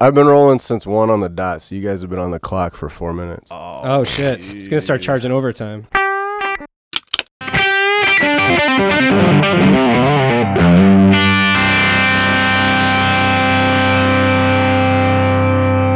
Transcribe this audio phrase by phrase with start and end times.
[0.00, 2.38] I've been rolling since one on the dot, so you guys have been on the
[2.38, 3.48] clock for four minutes.
[3.50, 4.38] Oh shit!
[4.54, 5.88] It's gonna start charging overtime.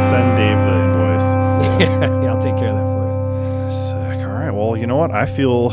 [0.03, 1.29] Send Dave the invoice.
[1.79, 3.71] yeah, I'll take care of that for you.
[3.71, 4.27] Sick.
[4.27, 4.51] All right.
[4.51, 5.11] Well, you know what?
[5.11, 5.71] I feel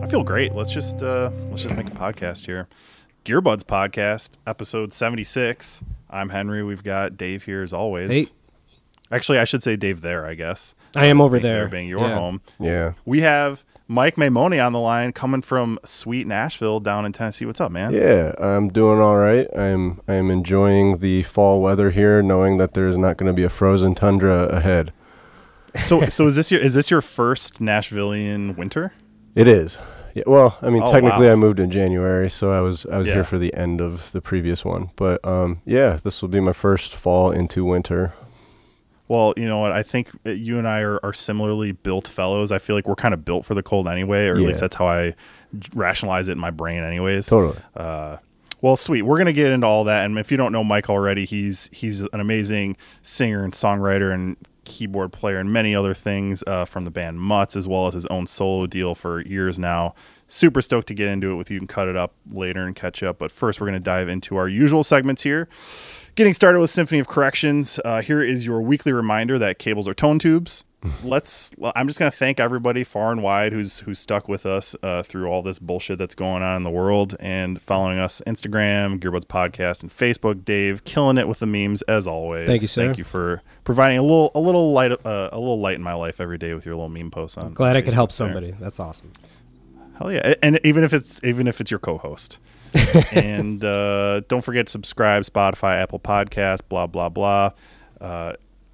[0.00, 0.54] I feel great.
[0.54, 2.68] Let's just uh let's just make a podcast here.
[3.24, 5.84] Gearbuds podcast, episode 76.
[6.10, 6.62] I'm Henry.
[6.64, 8.10] We've got Dave here as always.
[8.10, 8.24] Hey.
[9.12, 10.74] Actually, I should say Dave there, I guess.
[10.96, 11.68] I am over Being there.
[11.68, 12.14] being your Yeah.
[12.16, 12.40] home.
[12.58, 12.92] Yeah.
[13.04, 17.44] We have Mike Maimone on the line coming from sweet Nashville down in Tennessee.
[17.46, 17.92] What's up, man?
[17.92, 19.46] Yeah, I'm doing all right.
[19.56, 23.48] I'm I'm enjoying the fall weather here, knowing that there's not going to be a
[23.50, 24.92] frozen tundra ahead.
[25.76, 28.92] So so is this your is this your first Nashvilleian winter?
[29.34, 29.78] It is.
[30.14, 31.32] Yeah, well, I mean, Oh, technically, wow.
[31.32, 33.14] I moved in January, so I was I was Yeah.
[33.14, 34.90] here for the end of the previous one.
[34.96, 38.12] But um, yeah, this will be my first fall into winter.
[39.08, 39.72] Well, you know what?
[39.72, 42.50] I think uh, you and I are, are similarly built fellows.
[42.52, 44.46] I feel like we're kind of built for the cold anyway, or at Yeah.
[44.48, 45.14] least that's how I
[45.74, 47.26] rationalize it in my brain, anyways.
[47.26, 47.58] Totally.
[47.76, 48.18] Uh,
[48.60, 49.02] well, sweet.
[49.02, 52.00] We're gonna get into all that, and if you don't know Mike already, he's he's
[52.00, 56.90] an amazing singer and songwriter and keyboard player and many other things uh, from the
[56.90, 59.94] band Mutts, as well as his own solo deal for years now.
[60.26, 61.58] Super stoked to get into it with you.
[61.58, 64.48] Can cut it up later and catch up, but first we're gonna dive into our
[64.48, 65.48] usual segments here.
[66.14, 67.80] Getting started with Symphony of Corrections.
[67.84, 70.64] Uh, here is your weekly reminder that cables are tone tubes.
[71.04, 71.52] Let's.
[71.76, 75.26] I'm just gonna thank everybody far and wide who's who's stuck with us uh, through
[75.28, 79.82] all this bullshit that's going on in the world and following us Instagram, Gearbuds Podcast,
[79.82, 80.44] and Facebook.
[80.44, 82.48] Dave, killing it with the memes as always.
[82.48, 82.86] Thank you, sir.
[82.86, 85.94] Thank you for providing a little a little light uh, a little light in my
[85.94, 87.52] life every day with your little meme posts on.
[87.52, 88.14] Glad I could Facebook help there.
[88.14, 88.50] somebody.
[88.58, 89.12] That's awesome.
[89.98, 90.34] Hell yeah!
[90.42, 92.40] And even if it's even if it's your co-host,
[93.12, 97.52] and uh, don't forget to subscribe, Spotify, Apple Podcast, blah blah blah.
[98.00, 98.32] Uh,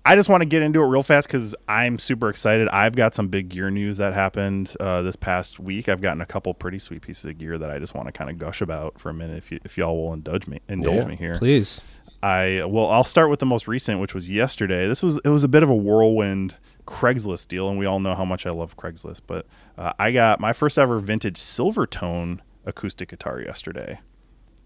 [0.09, 2.67] I just want to get into it real fast because I'm super excited.
[2.71, 5.87] I've got some big gear news that happened uh, this past week.
[5.89, 8.31] I've gotten a couple pretty sweet pieces of gear that I just want to kind
[8.31, 9.37] of gush about for a minute.
[9.37, 11.37] If you if y'all will indulge me, indulge Yeah, me here.
[11.39, 11.83] Please.
[12.23, 14.89] I well, I'll start with the most recent, which was yesterday.
[14.89, 18.15] This was it was a bit of a whirlwind Craigslist deal, and we all know
[18.15, 19.21] how much I love Craigslist.
[19.27, 19.45] But
[19.77, 24.01] uh, I got my first ever vintage Silvertone acoustic guitar yesterday.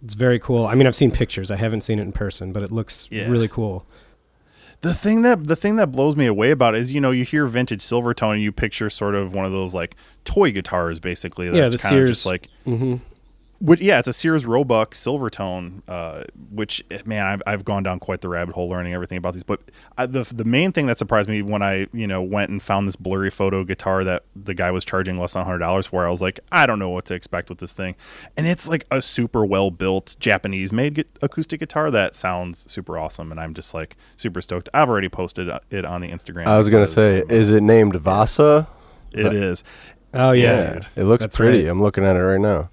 [0.05, 0.67] It's very cool.
[0.67, 1.51] I mean, I've seen pictures.
[1.51, 3.29] I haven't seen it in person, but it looks Yeah.
[3.29, 3.87] really cool.
[4.83, 7.25] The thing that the thing that blows me away about it is you know you
[7.25, 11.47] hear vintage Silvertone and you picture sort of one of those like toy guitars basically.
[11.49, 12.09] That's Yeah, the kind of Sears.
[12.11, 12.97] just like hmm
[13.65, 18.21] Which yeah, it's a Sears Roebuck Silvertone, uh, which man, I've, I've gone down quite
[18.21, 19.45] the rabbit hole learning everything about these.
[19.45, 19.61] But
[19.97, 22.89] I, the the main thing that surprised me when I you know went and found
[22.89, 26.11] this blurry photo guitar that the guy was charging less than hundred dollars for, I
[26.11, 27.95] was like, I don't know what to expect with this thing,
[28.37, 32.99] and it's like a super well built Japanese made gu- acoustic guitar that sounds super
[32.99, 34.71] awesome, and I'm just like super stoked.
[34.75, 36.47] I've already posted it on the Instagram.
[36.47, 38.67] I was gonna say, it's- is it named Vasa?
[39.13, 39.63] it is.
[40.13, 40.73] Oh yeah.
[40.73, 40.87] dude.
[40.97, 41.63] it looks That's pretty.
[41.63, 41.69] right.
[41.71, 42.71] I'm looking at it right now.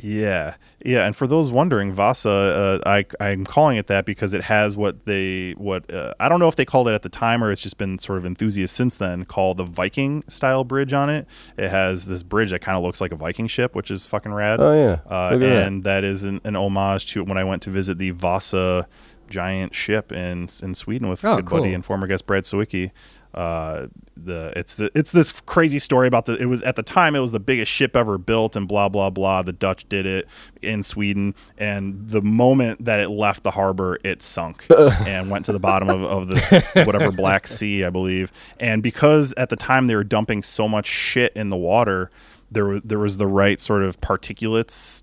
[0.00, 0.54] Yeah,
[0.84, 4.76] yeah, and for those wondering, Vasa, uh, I I'm calling it that because it has
[4.76, 7.50] what they what uh, I don't know if they called it at the time or
[7.50, 11.26] it's just been sort of enthusiast since then called the Viking style bridge on it.
[11.56, 14.32] It has this bridge that kind of looks like a Viking ship, which is fucking
[14.32, 14.60] rad.
[14.60, 15.66] Oh yeah, Uh, at that.
[15.66, 18.86] and that is an, an homage to when I went to visit the Vasa
[19.28, 22.92] giant ship in in Sweden with Oh, good buddy and former guest Brad Sawicki.
[23.34, 27.14] Uh, the it's the it's this crazy story about the it was at the time
[27.14, 29.42] it was the biggest ship ever built and blah blah blah.
[29.42, 30.26] The Dutch did it
[30.62, 34.66] in Sweden, and the moment that it left the harbor, it sunk
[35.06, 38.32] and went to the bottom of, of this whatever Black Sea, I believe.
[38.58, 42.10] And because at the time they were dumping so much shit in the water,
[42.50, 45.02] there was there was the right sort of particulates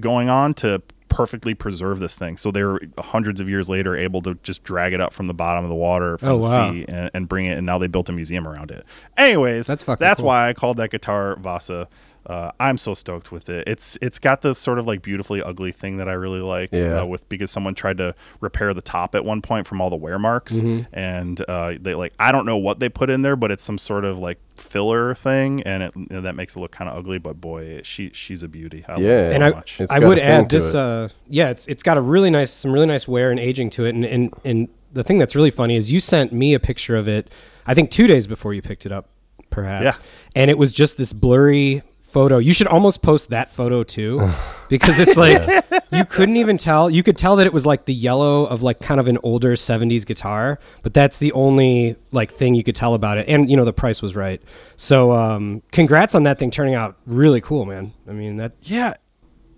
[0.00, 0.82] going on to
[1.14, 2.36] perfectly preserve this thing.
[2.36, 5.34] So they were hundreds of years later able to just drag it up from the
[5.34, 6.72] bottom of the water from Oh, the wow.
[6.72, 7.56] sea and, and bring it.
[7.56, 8.84] And now they built a museum around it.
[9.16, 10.26] Anyways, That's fucking that's cool.
[10.26, 11.88] why I called that guitar Vasa.
[12.26, 13.68] Uh, I'm so stoked with it.
[13.68, 16.70] It's it's got the sort of like beautifully ugly thing that I really like.
[16.72, 17.00] Yeah.
[17.02, 19.96] Uh, with because someone tried to repair the top at one point from all the
[19.96, 20.82] wear marks, Mm-hmm.
[20.94, 23.76] and uh, they like I don't know what they put in there, but it's some
[23.78, 26.96] sort of like filler thing, and it you know, that makes it look kind of
[26.96, 27.18] ugly.
[27.18, 28.84] But boy, she she's a beauty.
[28.88, 29.26] I love Yeah.
[29.26, 29.80] it so and I, much.
[29.90, 30.70] I would add this.
[30.74, 30.76] it.
[30.78, 33.84] Uh, yeah, it's it's got a really nice, some really nice wear and aging to
[33.84, 33.94] it.
[33.94, 37.06] And, and and the thing that's really funny is you sent me a picture of
[37.08, 37.30] it.
[37.66, 39.08] I think two days before you picked it up,
[39.50, 39.84] perhaps.
[39.98, 40.04] Yeah.
[40.36, 41.82] And it was just this blurry
[42.14, 42.38] photo.
[42.38, 44.30] You should almost post that photo too,
[44.68, 46.88] because it's like you couldn't even tell.
[46.88, 49.54] You could tell that it was like the yellow of like kind of an older
[49.54, 53.28] '70s guitar, but that's the only like thing you could tell about it.
[53.28, 54.40] And you know the price was right.
[54.76, 57.92] So um, congrats on that thing turning out really cool, man.
[58.08, 58.94] I mean that Yeah.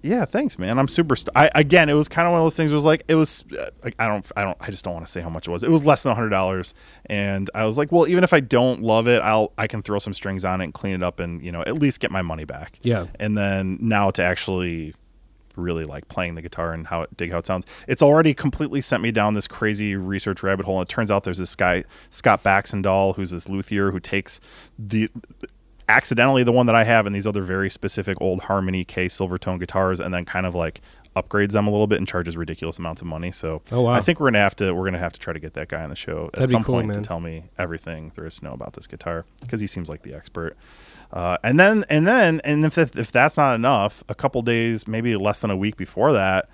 [0.06, 0.78] Yeah, thanks, man.
[0.78, 1.16] I'm super.
[1.16, 2.70] St- I again, it was kind of one of those things.
[2.70, 3.44] It was like it was.
[3.82, 4.24] Like, I don't.
[4.36, 4.56] I don't.
[4.60, 5.62] I just don't want to say how much it was.
[5.62, 6.74] It was less than hundred dollars,
[7.06, 9.98] and I was like, well, even if I don't love it, I'll I can throw
[9.98, 12.22] some strings on it and clean it up, and you know at least get my
[12.22, 12.78] money back.
[12.82, 13.06] Yeah.
[13.18, 14.94] And then now to actually
[15.56, 17.66] really like playing the guitar and how it dig how it sounds.
[17.88, 20.78] It's already completely sent me down this crazy research rabbit hole.
[20.80, 24.40] And it turns out there's this guy Scott Baxendale who's this luthier who takes
[24.78, 25.10] the
[25.88, 29.58] accidentally the one that I have and these other very specific old Harmony K Silvertone
[29.58, 30.80] guitars and then kind of like
[31.14, 33.32] upgrades them a little bit and charges ridiculous amounts of money.
[33.32, 33.92] So Oh, wow.
[33.92, 35.82] I think we're gonna have to we're gonna have to try to get that guy
[35.82, 36.96] on the show That'd at some cool, point man.
[36.96, 40.02] to tell me everything there is to know about this guitar because he seems like
[40.02, 40.56] the expert.
[41.12, 45.14] Uh, and then and then and if if that's not enough, a couple days, maybe
[45.16, 46.48] less than a week before that,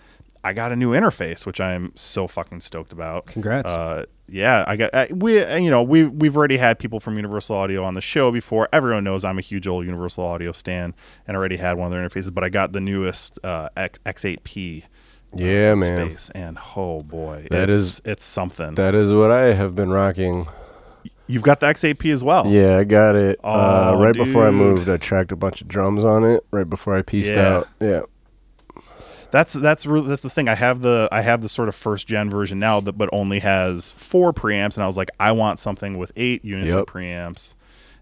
[0.45, 3.27] I got a new interface, which I'm so fucking stoked about.
[3.27, 3.71] Congrats.
[3.71, 7.17] Uh, yeah, I got uh, we uh, you know we we've already had people from
[7.17, 8.69] Universal Audio on the show before.
[8.73, 10.95] Everyone knows I'm a huge old Universal Audio stan
[11.29, 14.85] and already had one of their interfaces, but I got the newest uh, X, X8P.
[14.85, 14.87] uh,
[15.37, 16.09] Yeah, man.
[16.11, 18.75] Space, and oh boy, That it's, is- it's something.
[18.75, 20.47] That is what I have been rocking.
[21.29, 22.47] You've got the X8P as well.
[22.47, 23.39] Yeah, I got it.
[23.45, 26.45] uh, Oh, right before I moved, I tracked a bunch of drums on it.
[26.51, 27.49] Right before I pieced Yeah.
[27.49, 27.69] out.
[27.81, 28.01] Yeah.
[29.33, 30.49] That's that's really that's the thing.
[30.49, 33.41] I have the I have the sort of first gen version now, that but only
[33.41, 36.79] has four preamps, and I was like, I want something with eight units Yep.
[36.81, 37.57] of preamps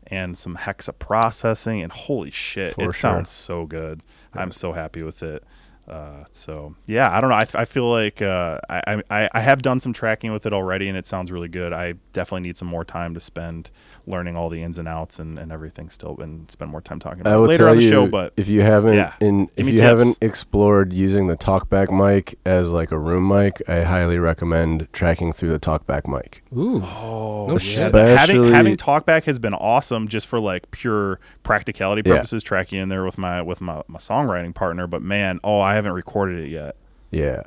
[0.09, 2.93] and some hexa processing, and holy shit, For it sure.
[2.93, 4.03] sounds so good.
[4.35, 5.43] I'm so happy with it.
[5.91, 7.37] Uh, so yeah, I don't know.
[7.37, 10.89] I, I feel like uh, I, I I have done some tracking with it already,
[10.89, 11.73] and it sounds really good.
[11.73, 13.73] I definitely need some more time to spend
[14.07, 17.23] learning all the ins and outs and, and everything still, and spend more time talking
[17.23, 18.07] about I it later tell on the you, show.
[18.07, 19.15] But if you haven't, yeah.
[19.21, 19.81] in, if you tips.
[19.83, 25.33] haven't explored using the TalkBack mic as like a room mic, I highly recommend tracking
[25.33, 26.45] through the TalkBack mic.
[26.57, 26.83] Ooh.
[26.85, 27.91] Oh, No shit.
[27.91, 32.15] But having Especially- having talkback has been awesome just for like pure practicality Yeah.
[32.17, 32.45] purposes.
[32.45, 35.93] Tracking in there with my with my, my songwriting partner, but man, oh, I haven't
[35.93, 36.77] recorded it yet,
[37.11, 37.43] Yeah,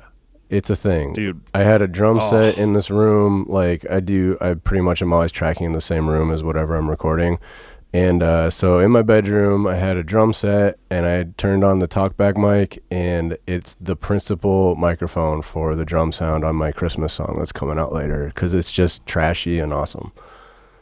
[0.50, 1.40] it's a thing, dude.
[1.54, 2.30] I had a drum Oh.
[2.30, 3.46] set in this room.
[3.48, 6.76] Like I do, I pretty much am always tracking in the same room as whatever
[6.76, 7.38] I'm recording.
[7.92, 11.62] And uh, so in my bedroom, I had a drum set, and I had turned
[11.62, 16.72] on the talkback mic, and it's the principal microphone for the drum sound on my
[16.72, 20.10] Christmas song that's coming out later because it's just trashy and awesome.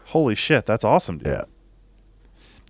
[0.06, 1.26] Holy shit, that's awesome, dude.
[1.28, 1.44] Yeah.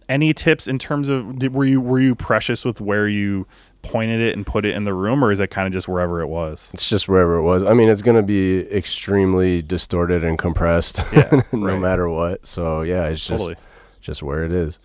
[0.08, 3.46] Any tips in terms of did, were you were you precious with where you
[3.82, 6.20] pointed it and put it in the room, or is it kind of just wherever
[6.20, 6.70] it was?
[6.75, 7.64] It's just wherever it was.
[7.64, 11.79] I mean, it's going to be extremely distorted and compressed, Yeah, no right.
[11.79, 12.46] matter what.
[12.46, 13.56] So yeah, it's just Totally.
[14.00, 14.79] just where it is.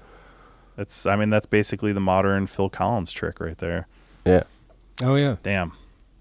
[0.77, 3.87] It's I mean that's basically the modern Phil Collins trick right there.
[4.25, 4.43] Yeah.
[5.01, 5.37] Oh yeah.
[5.41, 5.73] Damn.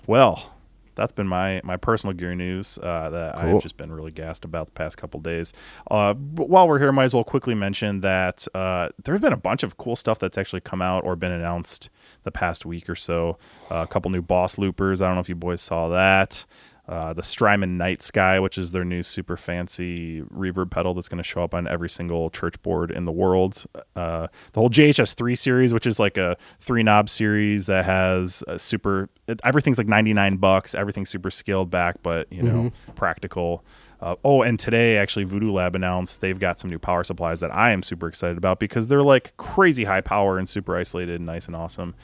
[0.07, 0.55] Well,
[0.97, 3.57] that's been my my personal gear news uh, that Cool.
[3.57, 5.53] I've just been really gassed about the past couple days.
[5.91, 9.39] Uh, but while we're here, might as well quickly mention that uh, there's been a
[9.39, 11.91] bunch of cool stuff that's actually come out or been announced
[12.25, 13.39] the past week or so.
[13.71, 15.01] Uh, a couple new Boss Loopers.
[15.01, 16.47] I don't know if you boys saw that.
[16.89, 21.19] Uh, the Strymon Night Sky, which is their new super fancy reverb pedal that's going
[21.19, 23.65] to show up on every single church board in the world.
[23.97, 28.45] Uh, the whole JHS 3 series, which is like a three knob series that has
[28.47, 30.77] a super, it, everything's like 99 bucks.
[30.77, 33.65] Everything's super scaled back, but, you know, practical.
[34.01, 37.53] Uh, oh, and today actually Voodoo Lab announced they've got some new power supplies that
[37.53, 41.27] I am super excited about because they're like crazy high power and super isolated and
[41.27, 41.95] nice and awesome.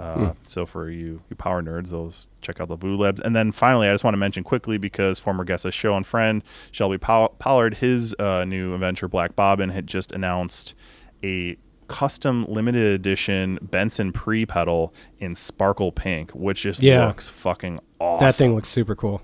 [0.00, 3.20] Uh, So for you, you power nerds, those check out the Voodoo Labs.
[3.20, 6.06] And then finally, I just want to mention quickly because former guest of show and
[6.06, 6.42] friend
[6.72, 10.74] Shelby Pollard, his uh, new adventure Black Bobbin had just announced
[11.22, 11.56] a
[11.88, 17.06] custom limited edition Benson pre pedal in sparkle pink, which just Yeah.
[17.08, 18.24] looks fucking awesome.
[18.26, 19.20] That thing looks super cool.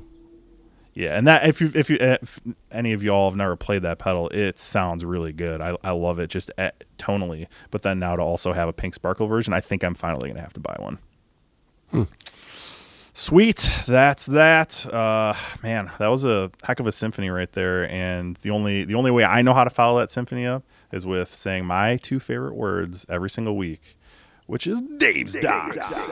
[0.96, 2.40] Yeah, and that if you if you if
[2.72, 5.60] any of y'all have never played that pedal, it sounds really good.
[5.60, 7.48] I, I love it just eh, tonally.
[7.70, 10.40] But then now to also have a pink sparkle version, I think I'm finally gonna
[10.40, 10.98] have to buy one.
[13.12, 14.86] Sweet, that's that.
[14.86, 17.90] Uh, man, that was a heck of a symphony right there.
[17.90, 21.04] And the only the only way I know how to follow that symphony up is
[21.04, 23.98] with saying my two favorite words every single week,
[24.46, 26.08] which is Dave's Docs.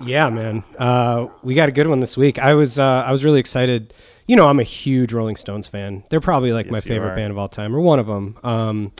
[0.00, 0.62] Yeah, man.
[0.78, 2.38] Uh, we got a good one this week.
[2.38, 3.92] I was uh, I was really excited.
[4.26, 6.04] You know, I'm a huge Rolling Stones fan.
[6.10, 7.16] They're probably like my Yes, you favorite are.
[7.16, 8.36] band of all time, or one of them.
[8.42, 8.92] Um,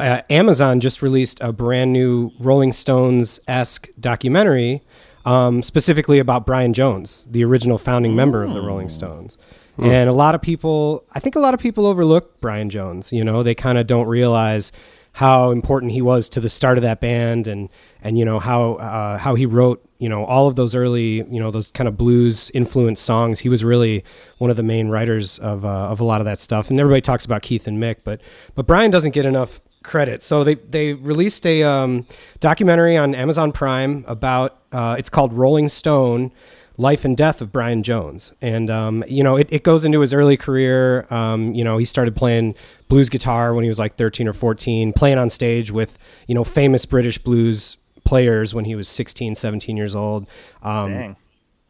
[0.00, 4.82] uh, Amazon just released a brand new Rolling Stones esque documentary,
[5.24, 9.38] um, specifically about Brian Jones, the original founding member of the Rolling Stones.
[9.76, 13.12] And a lot of people, I think a lot of people overlook Brian Jones.
[13.12, 14.70] You know, they kind of don't realize
[15.14, 17.68] how important he was to the start of that band, and
[18.02, 21.40] and you know how uh, how he wrote you know all of those early you
[21.40, 23.40] know those kind of blues influenced songs.
[23.40, 24.04] He was really
[24.38, 26.68] one of the main writers of uh, of a lot of that stuff.
[26.68, 28.20] And everybody talks about Keith and Mick, but
[28.54, 30.20] but Brian doesn't get enough credit.
[30.20, 32.06] So they they released a um,
[32.40, 36.32] documentary on Amazon Prime about uh, it's called Rolling Stone.
[36.76, 38.32] Life and Death of Brian Jones.
[38.40, 41.06] And, um, you know, it, it goes into his early career.
[41.10, 42.56] Um, you know, he started playing
[42.88, 46.42] blues guitar when he was like 13 or 14, playing on stage with, you know,
[46.42, 50.26] famous British blues players when he was 16, 17 years old.
[50.62, 51.16] Um, Dang.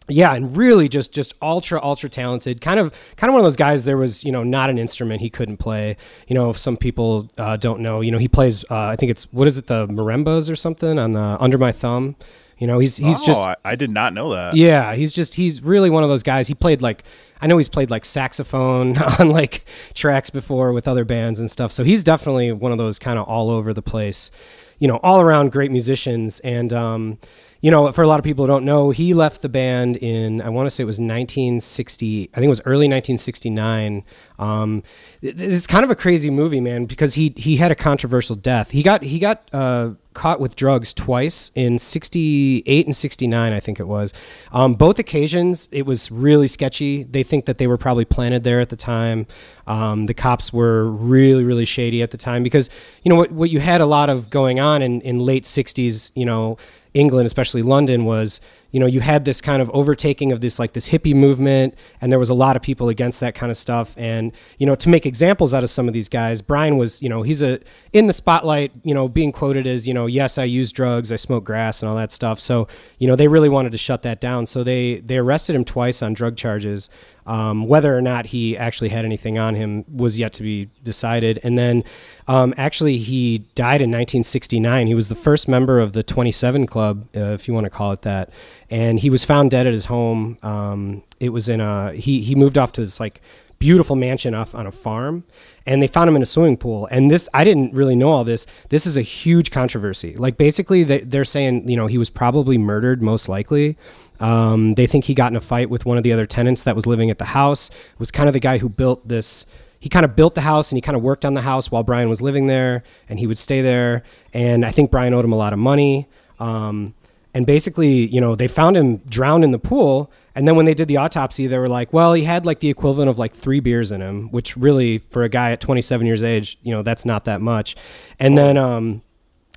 [0.09, 2.61] yeah, and really just just ultra ultra talented.
[2.61, 3.85] Kind of kind of one of those guys.
[3.85, 5.97] There was you know not an instrument he couldn't play.
[6.29, 8.65] You know, if some people uh, don't know, you know he plays.
[8.71, 11.73] Uh, I think it's what is it the marimbas or something on the Under My
[11.73, 12.17] Thumb.
[12.59, 14.55] You know, he's he's oh, just I, I did not know that.
[14.55, 16.47] yeah, he's just he's really one of those guys.
[16.49, 17.05] He played like
[17.41, 21.73] I know he's played like saxophone on like tracks before with other bands and stuff.
[21.73, 24.31] So he's definitely one of those kind of all over the place,
[24.79, 26.41] you know, all around great musicians.
[26.41, 27.19] And um,
[27.65, 30.43] you know, for a lot of people who don't know, he left the band in
[30.43, 32.29] I want to say it was 1960.
[32.35, 34.03] I think it was early 1969.
[34.39, 34.83] Um,
[35.23, 38.73] it- it's kind of a crazy movie, man, because he he had a controversial death.
[38.73, 43.81] He got he got uh, caught with drugs twice in 68 and 69 i think
[43.81, 44.13] it was
[44.53, 48.61] um, both occasions it was really sketchy they think that they were probably planted there
[48.61, 49.27] at the time
[49.67, 52.71] um, the cops were really really shady at the time because
[53.03, 56.13] you know what, what you had a lot of going on in, in late 60s
[56.15, 56.57] you know
[56.95, 58.41] england especially london was
[58.75, 62.11] you know you had this kind of overtaking of this like this hippie movement and
[62.11, 63.95] there was a lot of people against that kind of stuff.
[63.97, 67.09] And you know to make examples out of some of these guys brian was you
[67.09, 67.61] know he's a
[67.93, 71.17] in the spotlight you know being quoted as you know yes i use drugs i
[71.17, 72.41] smoke grass and all that stuff.
[72.41, 72.67] So
[72.99, 74.45] you know they really wanted to shut that down.
[74.47, 76.91] So they they arrested him twice on drug charges
[77.27, 81.39] um, whether or not he actually had anything on him was yet to be decided.
[81.43, 81.85] And then,
[82.29, 84.87] um, actually, he died in 1969.
[84.87, 87.93] He was the first member of the 27 Club, uh, if you want to call
[87.93, 88.31] it that.
[88.71, 90.39] And he was found dead at his home.
[90.43, 93.21] Um, it was in a he he moved off to this like
[93.59, 95.25] beautiful mansion off on a farm
[95.65, 98.25] and they found him in a swimming pool and this i didn't really know all
[98.25, 102.11] this this is a huge controversy like basically they, they're saying you know he was
[102.11, 103.77] probably murdered most likely
[104.21, 106.75] um, they think he got in a fight with one of the other tenants that
[106.75, 109.47] was living at the house was kind of the guy who built this
[109.81, 111.83] he kind of built the house and he kind of worked on the house while
[111.83, 114.03] brian was living there and he would stay there
[114.33, 116.95] and i think brian owed him a lot of money um,
[117.35, 120.11] and basically, you know, they found him drowned in the pool.
[120.37, 122.71] And then when they did the autopsy, they were like, well, he had like the
[122.71, 126.23] equivalent of like three beers in him, which really, for a guy at 27 years
[126.23, 127.75] age, you know, that's not that much.
[128.21, 129.03] And then um,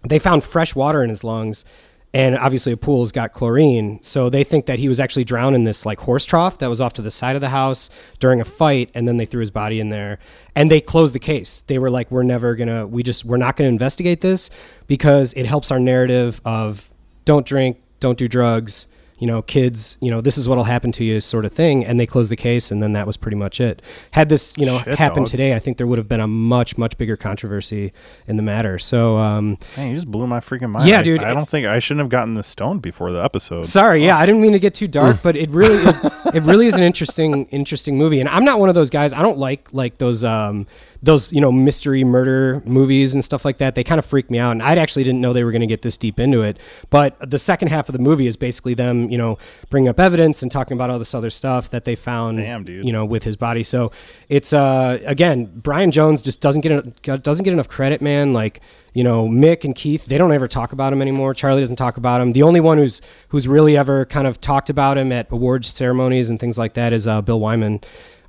[0.07, 1.65] they found fresh water in his lungs.
[2.13, 4.01] And obviously, a pool's got chlorine.
[4.01, 6.81] So they think that he was actually drowned in this like horse trough that was
[6.81, 8.89] off to the side of the house during a fight.
[8.93, 10.19] And then they threw his body in there.
[10.55, 11.61] And they closed the case.
[11.61, 14.49] They were like, we're never to, we just, we're not to investigate this
[14.87, 16.89] because it helps our narrative of
[17.25, 18.87] don't drink, don't do drugs,
[19.19, 21.83] you know, kids, you know, this is what'll happen to you sort of thing.
[21.86, 23.81] And they closed the case and then that was pretty much it.
[24.12, 25.31] Had this, you know, Shit, happened dog.
[25.31, 27.91] today, I think there would have been a much, much bigger controversy
[28.27, 28.77] in the matter.
[28.77, 30.88] So, um, Man, you just blew my freaking mind.
[30.88, 31.24] Yeah, dude.
[31.24, 33.65] I don't think I shouldn't have gotten this stoned before the episode.
[33.65, 36.01] Sorry, yeah, I didn't mean to get too dark, but it really is.
[36.33, 38.19] It really is an interesting, interesting movie.
[38.19, 39.13] And I'm not one of those guys.
[39.13, 40.67] I don't like like those um
[41.01, 43.75] those you know mystery murder movies and stuff like that.
[43.75, 44.51] They kind of freak me out.
[44.51, 46.57] And I actually didn't know they were going to get this deep into it.
[46.89, 49.37] But the second half of the movie is basically them, you know,
[49.69, 52.91] bringing up evidence and talking about all this other stuff that they found, Damn, you
[52.91, 53.63] know, with his body.
[53.63, 53.91] So
[54.29, 58.33] it's uh again, Brian Jones just doesn't get en- doesn't get enough credit, man.
[58.33, 58.61] Like
[58.97, 61.35] you know, Mick and Keith, they don't ever talk about him anymore.
[61.35, 62.33] Charlie doesn't talk about him.
[62.33, 66.31] The only one who's who's really ever kind of talked about him at awards ceremonies
[66.31, 67.81] and things like that is uh, Bill Wyman,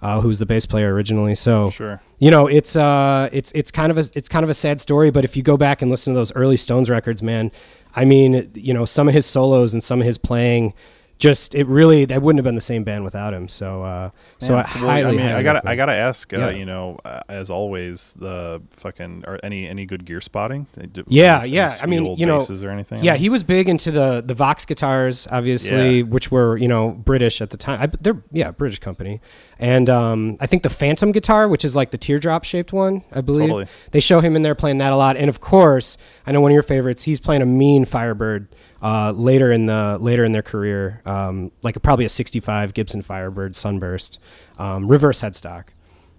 [0.02, 1.34] uh, who's the bass player originally.
[1.34, 2.00] So Sure.
[2.18, 5.10] you know, it's uh, it's it's kind of a it's kind of a sad story.
[5.10, 7.50] But if you go back and listen to those early Stones records, man,
[7.96, 10.74] I mean, you know, some of his solos and some of his playing.
[11.18, 13.48] Just it really that wouldn't have been the same band without him.
[13.48, 16.32] So uh, so I really- highly, I mean, I gotta, I gotta ask.
[16.32, 16.50] Uh, Yeah.
[16.50, 20.68] You know, uh, as always, the fucking or any any good gear spotting.
[21.08, 21.74] Yeah, any- any yeah.
[21.82, 23.02] I mean, old you know, or anything.
[23.02, 26.02] Yeah, he was big into the the Vox guitars, obviously, Yeah.
[26.04, 27.80] which were you know British at the time.
[27.82, 29.20] I, they're yeah British company,
[29.58, 33.22] and um, I think the Phantom guitar, which is like the teardrop shaped one, I
[33.22, 33.48] believe.
[33.48, 33.66] Totally.
[33.90, 36.52] They show him in there playing that a lot, and of course, I know one
[36.52, 37.02] of your favorites.
[37.02, 38.46] He's playing a mean Firebird
[38.82, 43.02] uh, later in the later in their career, um, like a, probably a '65 Gibson
[43.02, 44.18] Firebird Sunburst,
[44.58, 45.64] um, reverse headstock.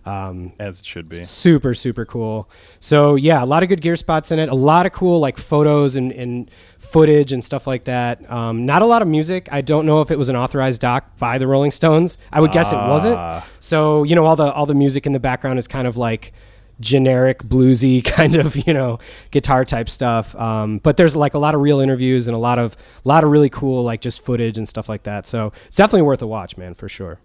[0.05, 1.21] Um, as it should be.
[1.23, 2.49] super super cool
[2.79, 5.37] so yeah a lot of good gear spots in it a lot of cool like
[5.37, 6.49] photos and, and
[6.79, 10.09] footage and stuff like that um, not a lot of music i don't know if
[10.09, 13.45] it was an authorized doc by the rolling stones i would guess it wasn't Ah.
[13.59, 16.31] so you know all the all the music in the background is kind of like
[16.79, 18.99] generic bluesy kind of you know
[19.31, 22.57] guitar type stuff um, but there's like a lot of real interviews and a lot
[22.59, 25.77] of a lot of really cool like just footage and stuff like that so it's
[25.77, 27.19] definitely worth a watch man for sure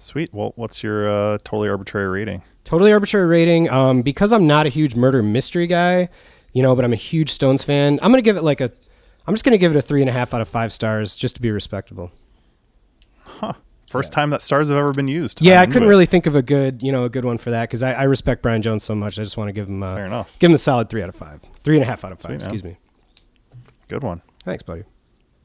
[0.00, 0.32] Sweet.
[0.32, 2.42] Well, what's your uh, totally arbitrary rating?
[2.64, 3.68] Totally arbitrary rating.
[3.68, 6.08] Um, because I'm not a huge murder mystery guy,
[6.54, 7.98] you know, but I'm a huge Stones fan.
[8.00, 8.72] I'm gonna give it like a.
[9.26, 11.36] I'm just gonna give it a three and a half out of five stars, just
[11.36, 12.10] to be respectable.
[13.90, 15.40] First time that stars have ever been used.
[15.42, 17.68] Yeah, I couldn't really think of a good, you know, a good one for that
[17.68, 19.18] because I, I respect Brian Jones so much.
[19.18, 20.38] I just want to give him, uh, Fair enough.
[20.38, 22.40] give him a solid three out of five, three and a half out of five.
[22.40, 22.54] Sweet, man.
[22.54, 22.78] excuse me.
[23.88, 24.22] Good one.
[24.44, 24.84] Thanks, buddy.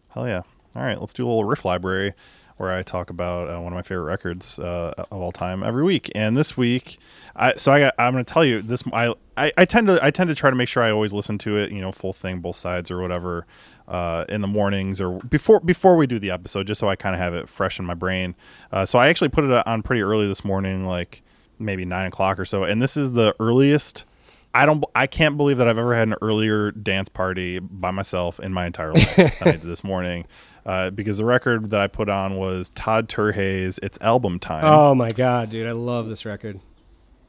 [0.09, 0.43] Hell yeah.
[0.75, 2.13] All right, let's do a little riff library
[2.57, 5.83] where I talk about uh, one of my favorite records uh, of all time every
[5.83, 6.09] week.
[6.15, 6.99] And this week,
[7.35, 8.83] I so I got, I'm going to tell you this.
[8.93, 11.37] I, I I tend to I tend to try to make sure I always listen
[11.39, 13.45] to it, you know, full thing, both sides or whatever,
[13.87, 17.15] uh, in the mornings or before before we do the episode, just so I kind
[17.15, 18.35] of have it fresh in my brain.
[18.71, 21.21] Uh, so I actually put it on pretty early this morning, like
[21.59, 22.63] maybe nine o'clock or so.
[22.63, 24.05] And this is the earliest.
[24.53, 24.83] I don't.
[24.95, 28.65] I can't believe that I've ever had an earlier dance party by myself in my
[28.65, 30.25] entire life than I did this morning,
[30.65, 34.95] uh, because the record that I put on was Todd Terje's "It's Album Time." Oh
[34.95, 36.61] my god, dude, I love this record.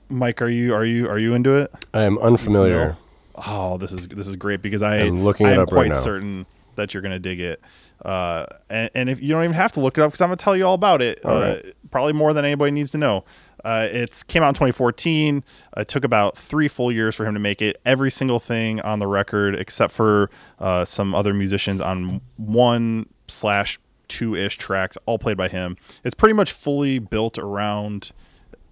[0.08, 1.74] Mike, are you are you are you into it?
[1.92, 2.96] I am unfamiliar.
[3.36, 6.94] Oh, this is this is great because I I'm looking up right quite certain that
[6.94, 7.60] you're gonna dig it.
[8.04, 10.36] Uh, and, and if you don't even have to look it up because I'm gonna
[10.36, 11.24] tell you all about it.
[11.24, 11.74] All uh, right.
[11.90, 13.24] Probably more than anybody needs to know.
[13.64, 15.42] Uh, it's came out in 2014.
[15.76, 17.80] Uh, It took about three full years for him to make it.
[17.84, 23.78] Every single thing on the record, except for uh, some other musicians on one slash
[24.08, 25.76] two ish tracks, all played by him.
[26.04, 28.12] It's pretty much fully built around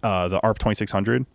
[0.03, 1.27] uh, the ARP 2600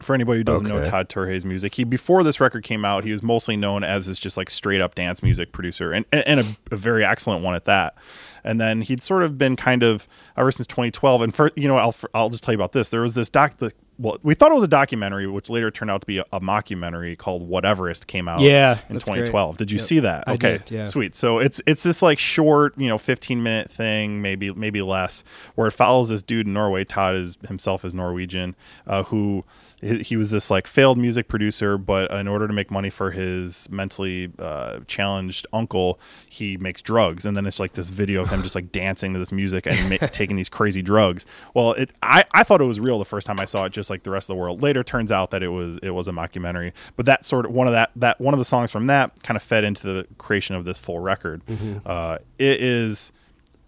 [0.00, 3.12] for anybody who doesn't know Todd Terje's music, he before this record came out, he
[3.12, 6.40] was mostly known as this just like straight up dance music producer, and and, and
[6.40, 7.96] a, a very excellent one at that.
[8.44, 11.22] And then he'd sort of been kind of ever since 2012.
[11.22, 12.90] And for you know, I'll I'll just tell you about this.
[12.90, 13.56] There was this doc.
[13.56, 16.24] The, well, we thought it was a documentary, which later turned out to be a,
[16.30, 19.24] a mockumentary called "What Everest" came out Yeah, in that's great.
[19.24, 19.56] 2012.
[19.56, 20.28] Did you Yep, see that?
[20.28, 20.84] Okay, did, yeah.
[20.84, 21.14] sweet.
[21.16, 25.24] So it's it's this like short, you know, 15 minute thing, maybe maybe less,
[25.56, 26.84] where it follows this dude in Norway.
[26.84, 28.54] Todd is himself is Norwegian,
[28.86, 29.44] uh, who
[29.80, 33.10] he, he was this like failed music producer, but in order to make money for
[33.10, 38.28] his mentally uh, challenged uncle, he makes drugs, and then it's like this video of
[38.28, 41.26] him just like dancing to this music and ma- taking these crazy drugs.
[41.54, 43.90] Well, it I I thought it was real the first time I saw it, just
[43.90, 44.62] like the rest of the world.
[44.62, 47.66] Later, turns out that it was it was a mockumentary, but that sort of one
[47.66, 50.56] of that that one of the songs from that kind of fed into the creation
[50.56, 51.42] of this full record.
[51.84, 53.12] Uh, it is.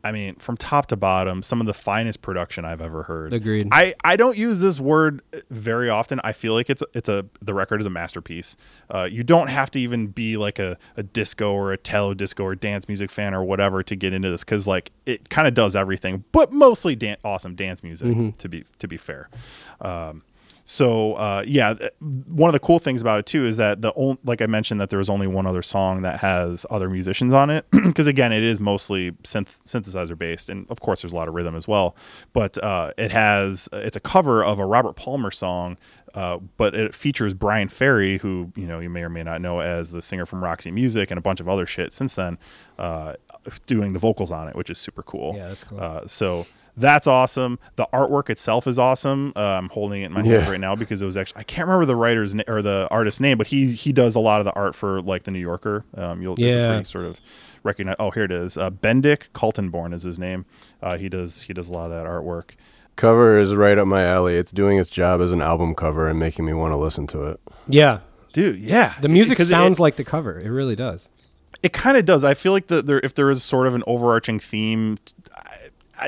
[0.09, 3.35] I mean, from top to bottom, some of the finest production I've ever heard.
[3.35, 3.68] Agreed.
[3.71, 6.18] I, I don't use this word very often.
[6.25, 8.57] I feel like it's it's a the record is a masterpiece.
[8.88, 12.42] Uh, you don't have to even be like a, a disco or a tele disco
[12.42, 15.53] or dance music fan or whatever to get into this because like it kind of
[15.53, 19.29] does everything, but mostly dan- awesome dance music to be to be fair.
[19.83, 20.23] Um,
[20.70, 24.18] so uh, yeah, one of the cool things about it too is that the only,
[24.22, 27.48] like I mentioned that there was only one other song that has other musicians on
[27.48, 31.26] it because again it is mostly synth synthesizer based and of course there's a lot
[31.26, 31.96] of rhythm as well,
[32.35, 35.78] but uh, it has it's a cover of a Robert Palmer song.
[36.14, 39.61] Uh, but it features Bryan Ferry, who you know you may or may not know
[39.61, 42.38] as the singer from Roxy Music and a bunch of other shit since then,
[42.78, 43.12] uh,
[43.66, 45.35] doing the vocals on it, which is super cool.
[45.37, 45.81] Yeah, that's cool.
[45.81, 46.46] Uh, so
[46.79, 47.59] that's awesome.
[47.77, 49.33] The artwork itself is awesome.
[49.37, 50.51] Uh, I'm holding it in my hands Yeah.
[50.51, 53.21] right now because it was actually I can't remember the writer's na- or the artist's
[53.21, 55.85] name, but he he does a lot of the art for like the New Yorker.
[55.97, 56.69] Um, you'll it's a Yeah.
[56.73, 57.21] pretty sort of
[57.62, 57.97] recognize.
[57.99, 58.57] Oh, here it is.
[58.57, 60.47] Uh, Bendik Kaltenborn is his name.
[60.83, 62.51] Uh, he does he does a lot of that artwork.
[62.97, 64.37] Cover is right up my alley.
[64.37, 67.25] It's doing its job as an album cover and making me want to listen to
[67.25, 67.41] it.
[67.69, 68.01] Yeah,
[68.33, 70.38] Dude, yeah, the music 'Cause it- sounds like the cover.
[70.38, 71.09] It really does.
[71.62, 72.23] It kind of does.
[72.25, 75.17] I feel like the, there, if there is sort of an overarching theme, I-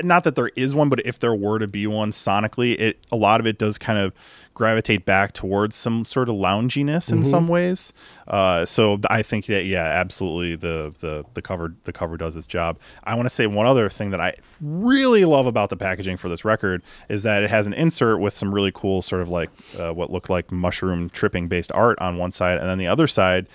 [0.03, 3.15] not that there is one, but if there were to be one sonically, it a
[3.15, 4.13] lot of it does kind of
[4.53, 7.93] gravitate back towards some sort of lounginess in some ways.
[8.27, 12.47] Uh, so I think that yeah, absolutely the the the cover the cover does its
[12.47, 12.77] job.
[13.03, 16.29] I want to say one other thing that I really love about the packaging for
[16.29, 19.49] this record is that it has an insert with some really cool sort of like
[19.79, 23.07] uh, what looked like mushroom tripping based art on one side, and then the other
[23.07, 23.47] side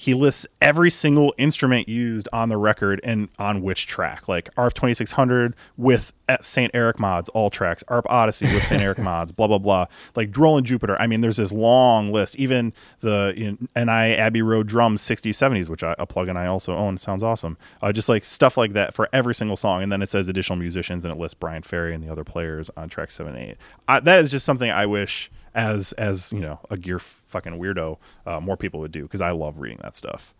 [0.00, 4.72] he lists every single instrument used on the record and on which track, like ARP
[4.72, 6.70] 2600 with St.
[6.72, 8.80] Eric mods, all tracks, ARP Odyssey with St.
[8.80, 9.84] Eric mods, blah, blah, blah.
[10.16, 10.96] Like Droll Jupiter.
[10.98, 12.36] I mean, there's this long list.
[12.36, 16.46] Even the you know, NI Abbey Road drums 60s, 70s, which I, a plugin I
[16.46, 16.96] also own.
[16.96, 17.58] Sounds awesome.
[17.82, 19.82] Uh, just like stuff like that for every single song.
[19.82, 22.70] And then it says additional musicians and it lists Bryan Ferry and the other players
[22.74, 23.56] on track 7 and 8.
[23.86, 27.96] I, that is just something I wish as as you know a gear fucking weirdo
[28.26, 30.34] uh, more people would do because i love reading that stuff.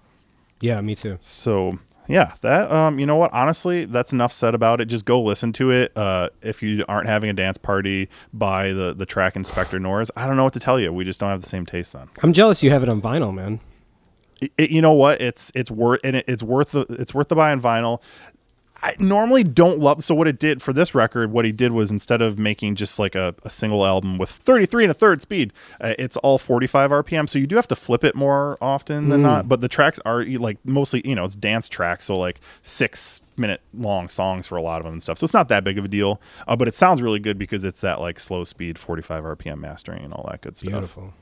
[0.61, 1.16] Yeah, me too.
[1.22, 3.33] so yeah that um you know what?
[3.33, 4.87] Honestly that's enough said about it.
[4.87, 8.92] Just go listen to it uh if you aren't having a dance party by the
[8.94, 10.11] the track Inspector Norse.
[10.16, 10.92] I don't know what to tell you.
[10.92, 12.09] We just don't have the same taste then.
[12.22, 13.61] I'm jealous you have it on vinyl, man.
[14.42, 15.20] it, it- you know what?
[15.20, 18.03] It's it's worth and it, it's worth the it's worth the buy on vinyl
[18.83, 20.03] I normally don't love.
[20.03, 22.99] So what it did for this record, what he did was instead of making just
[22.99, 26.90] like a, a single album with 33 and a third speed, uh, it's all 45
[26.90, 27.29] RPM.
[27.29, 29.49] So you do have to flip it more often than not.
[29.49, 33.61] But the tracks are like mostly, you know, it's dance tracks, so like six minute
[33.75, 35.19] long songs for a lot of them and stuff.
[35.19, 36.21] So it's not that big of a deal.
[36.49, 40.05] Uh, but it sounds really good because it's that like slow speed 45 RPM mastering
[40.05, 40.73] and all that good stuff.
[40.73, 41.12] Beautiful.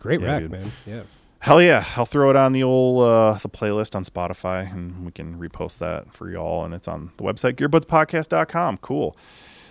[0.00, 0.50] Great Yeah, rack, dude.
[0.50, 0.72] man.
[0.86, 1.02] Yeah.
[1.46, 5.12] Hell yeah, I'll throw it on the old uh, the playlist on Spotify, and we
[5.12, 6.64] can repost that for y'all.
[6.64, 8.78] And it's on the website gearbudspodcast.com.
[8.78, 9.16] Cool.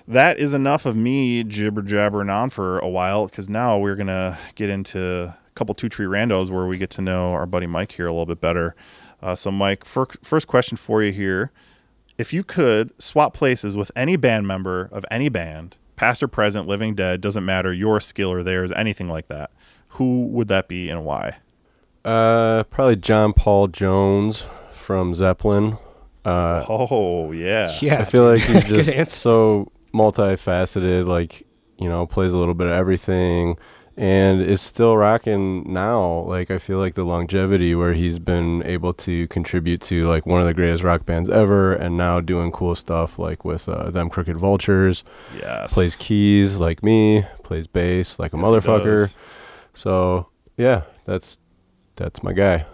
[0.08, 4.40] That is enough of me jibber jabbering on for a while because now we're gonna
[4.56, 7.92] get into a couple two tree randos where we get to know our buddy Mike
[7.92, 8.74] here a little bit better.
[9.22, 11.52] Uh, so, Mike, fir- first question for you here:
[12.18, 16.70] If you could swap places with any band member of any band, past or present,
[16.70, 19.52] living, dead, doesn't matter, your skill or theirs, anything like that,
[19.90, 21.40] who would that be and why?
[22.06, 25.78] Uh, probably John Paul Jones from Zeppelin.
[26.24, 27.72] Uh, Oh yeah.
[27.82, 28.00] Yeah.
[28.00, 28.64] I feel like he's
[28.96, 31.06] just so multifaceted.
[31.08, 31.46] Like
[31.78, 33.58] you know, plays a little bit of everything,
[33.98, 36.20] and is still rocking now.
[36.22, 40.40] Like I feel like the longevity where he's been able to contribute to like one
[40.42, 44.10] of the greatest rock bands ever, and now doing cool stuff like with uh, them
[44.10, 45.04] Crooked Vultures.
[45.38, 45.74] Yes.
[45.74, 47.24] Plays keys like me.
[47.44, 49.16] Plays bass like a Yes, motherfucker.
[49.74, 51.40] So yeah, that's
[51.96, 52.66] that's my guy.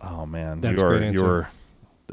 [0.00, 1.24] Oh man, That's you're great answer.
[1.24, 1.50] you're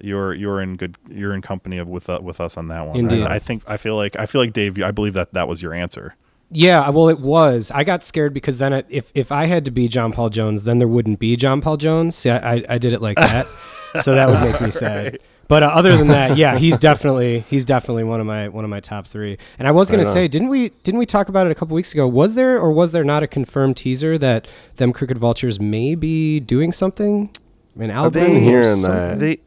[0.01, 2.97] you're you're in good you're in company of with uh, with us on that one.
[2.97, 3.23] Indeed.
[3.23, 4.81] I, I think I feel like I feel like Dave.
[4.81, 6.15] I believe that that was your answer.
[6.51, 7.71] Yeah, well, it was.
[7.71, 10.63] I got scared because then it, if if I had to be John Paul Jones,
[10.63, 12.15] then there wouldn't be John Paul Jones.
[12.15, 13.47] See, I, I, I did it like that,
[14.01, 15.19] so that would make me sad.
[15.47, 18.69] But uh, other than that, yeah, he's definitely he's definitely one of my one of
[18.69, 19.38] my top three.
[19.60, 21.75] And I was gonna Right say, didn't we didn't we talk about it a couple
[21.75, 22.08] weeks ago?
[22.08, 26.39] Was there or was there not a confirmed teaser that them Crooked Vultures may be
[26.39, 27.29] doing something,
[27.77, 28.23] an album?
[28.23, 29.19] been or hearing that.
[29.19, 29.38] They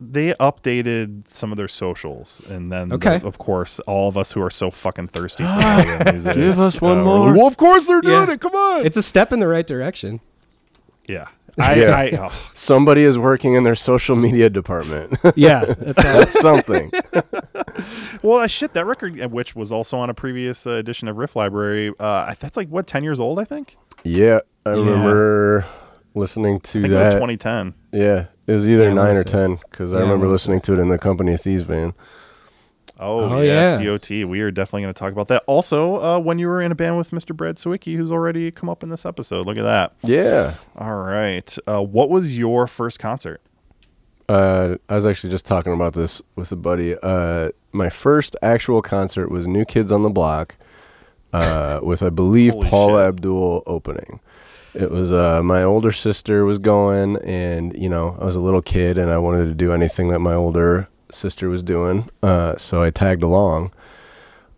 [0.00, 3.18] they updated some of their socials, and then Okay.
[3.18, 5.44] the- of course all of us who are so fucking thirsty.
[5.44, 7.32] for music, Give us one uh, more.
[7.34, 8.34] Well, of course they're doing Yeah.
[8.34, 8.40] it.
[8.40, 8.84] Come on.
[8.86, 10.20] It's a step in the right direction.
[11.06, 11.28] yeah.
[11.58, 11.96] I, Yeah.
[11.96, 15.16] I oh, Somebody is working in their social media department.
[15.36, 16.90] Yeah, that's that's something.
[18.22, 18.72] well, uh, shit.
[18.74, 22.34] That record, uh, which was also on a previous uh, edition of Riff Library, uh,
[22.38, 23.76] that's like what ten years old, I think.
[24.04, 24.76] Yeah, I Yeah.
[24.76, 25.66] remember
[26.14, 27.14] listening to I think it was that.
[27.14, 27.74] 2010.
[27.92, 30.72] Yeah, it was either Yeah, nine or ten because I Yeah, I remember listening to
[30.74, 31.94] it in the Company of Thieves van.
[33.02, 33.84] Oh, Oh, yeah, yeah.
[33.84, 34.10] COT.
[34.28, 35.42] We are definitely going to talk about that.
[35.46, 37.36] Also, uh, when you were in a band with Mr.
[37.36, 39.46] Brad Sawicki, who's already come up in this episode.
[39.46, 39.92] Look at that.
[40.02, 41.56] Yeah, All right.
[41.66, 43.40] Uh, what was your first concert?
[44.28, 46.94] uh, I was actually just talking about this with a buddy.
[47.02, 50.56] Uh, my first actual concert was New Kids on the Block,
[51.32, 53.00] uh, with I believe Holy Paul shit.
[53.08, 54.20] Abdul opening.
[54.74, 58.62] It was uh, my older sister was going, and you know I was a little
[58.62, 62.82] kid, and I wanted to do anything that my older sister was doing, uh, so
[62.82, 63.72] I tagged along.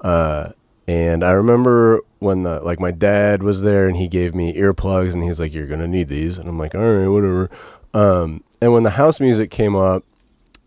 [0.00, 0.50] Uh,
[0.86, 5.12] and I remember when the like my dad was there, and he gave me earplugs,
[5.12, 7.50] and he's like, "You're gonna need these," and I'm like, "All right, whatever."
[7.94, 10.04] Um, and when the house music came up,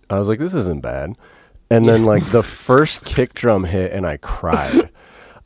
[0.10, 1.16] I was like, "This isn't bad."
[1.70, 4.87] And then like the first kick drum hit, and I cried.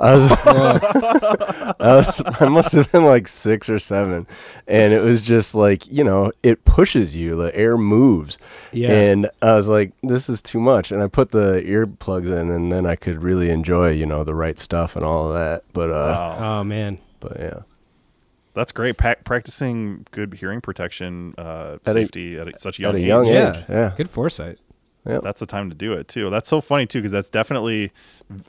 [0.01, 0.31] I was,
[1.79, 4.25] I was, I must have been like six or seven,
[4.67, 7.35] and it was just like you know, it pushes you.
[7.35, 8.37] The air moves,
[8.71, 8.91] Yeah.
[8.91, 12.71] and I was like, "This is too much." And I put the earplugs in, and
[12.71, 15.63] then I could really enjoy, you know, the right stuff and all of that.
[15.73, 15.93] But uh,
[16.39, 16.59] Wow.
[16.59, 16.97] Oh man.
[17.19, 17.59] but yeah,
[18.53, 18.97] That's great.
[18.97, 23.01] Pa- practicing good hearing protection, uh, At a- safety at such a young at a
[23.03, 23.07] age.
[23.07, 23.57] young Yeah.
[23.59, 24.57] age, yeah, Good foresight.
[25.03, 26.29] That's the time to do it too.
[26.29, 27.91] That's so funny too because that's definitely,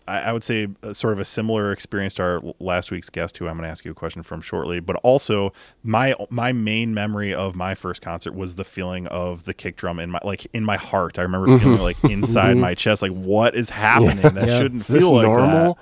[0.06, 3.38] I, I would say, uh, sort of a similar experience to our last week's guest,
[3.38, 4.78] who I'm going to ask you a question from shortly.
[4.80, 9.54] But also, my my main memory of my first concert was the feeling of the
[9.54, 11.18] kick drum in my like in my heart.
[11.18, 14.34] I remember feeling like inside my chest, like what is happening?
[14.34, 14.58] That Yeah.
[14.58, 15.78] shouldn't Is feel like normal?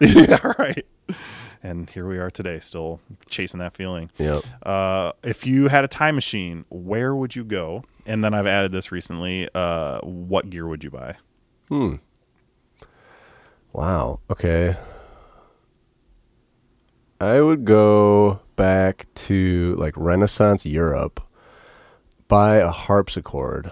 [0.00, 0.08] that.
[0.46, 0.84] yeah, right.
[1.64, 4.10] And here we are today, still chasing that feeling.
[4.18, 4.42] Yep.
[4.64, 7.84] Uh, if you had a time machine, where would you go?
[8.06, 9.48] And then I've added this recently.
[9.54, 11.16] Uh, what gear would you buy?
[11.68, 11.96] Hmm.
[13.72, 14.20] Wow.
[14.30, 14.76] Okay.
[17.20, 21.20] I would go back to like Renaissance Europe,
[22.26, 23.70] buy a harpsichord,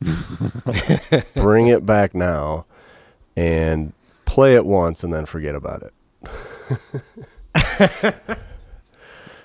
[1.34, 2.64] bring it back now,
[3.36, 3.92] and
[4.24, 5.92] play it once and then forget about it.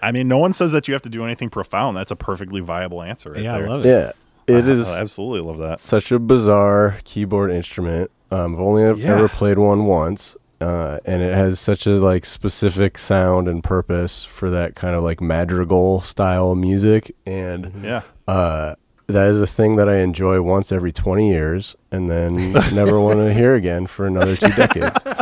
[0.03, 1.95] I mean, no one says that you have to do anything profound.
[1.97, 3.65] That's a perfectly viable answer right yeah, there.
[3.67, 3.89] I love it.
[3.89, 4.11] Yeah.
[4.45, 5.79] It I- is I absolutely love that.
[5.79, 8.11] such a bizarre keyboard instrument.
[8.31, 9.15] Um, I've only Yeah.
[9.15, 14.25] ever played one once, uh, and it has such a like specific sound and purpose
[14.25, 17.15] for that kind of like madrigal style music.
[17.25, 18.01] And Yeah.
[18.27, 18.75] uh,
[19.07, 23.19] that is a thing that I enjoy once every 20 years and then never want
[23.19, 25.03] to hear again for another two decades.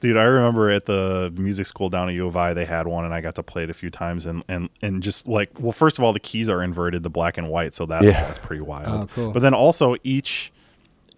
[0.00, 3.04] Dude, I remember at the music school down at U of I, they had one,
[3.04, 5.72] and I got to play it a few times, and and and just like, well,
[5.72, 8.24] first of all, the keys are inverted, the black and white, so that's Yeah.
[8.24, 9.04] that's pretty wild.
[9.04, 9.30] Oh, cool.
[9.32, 10.52] But then also each,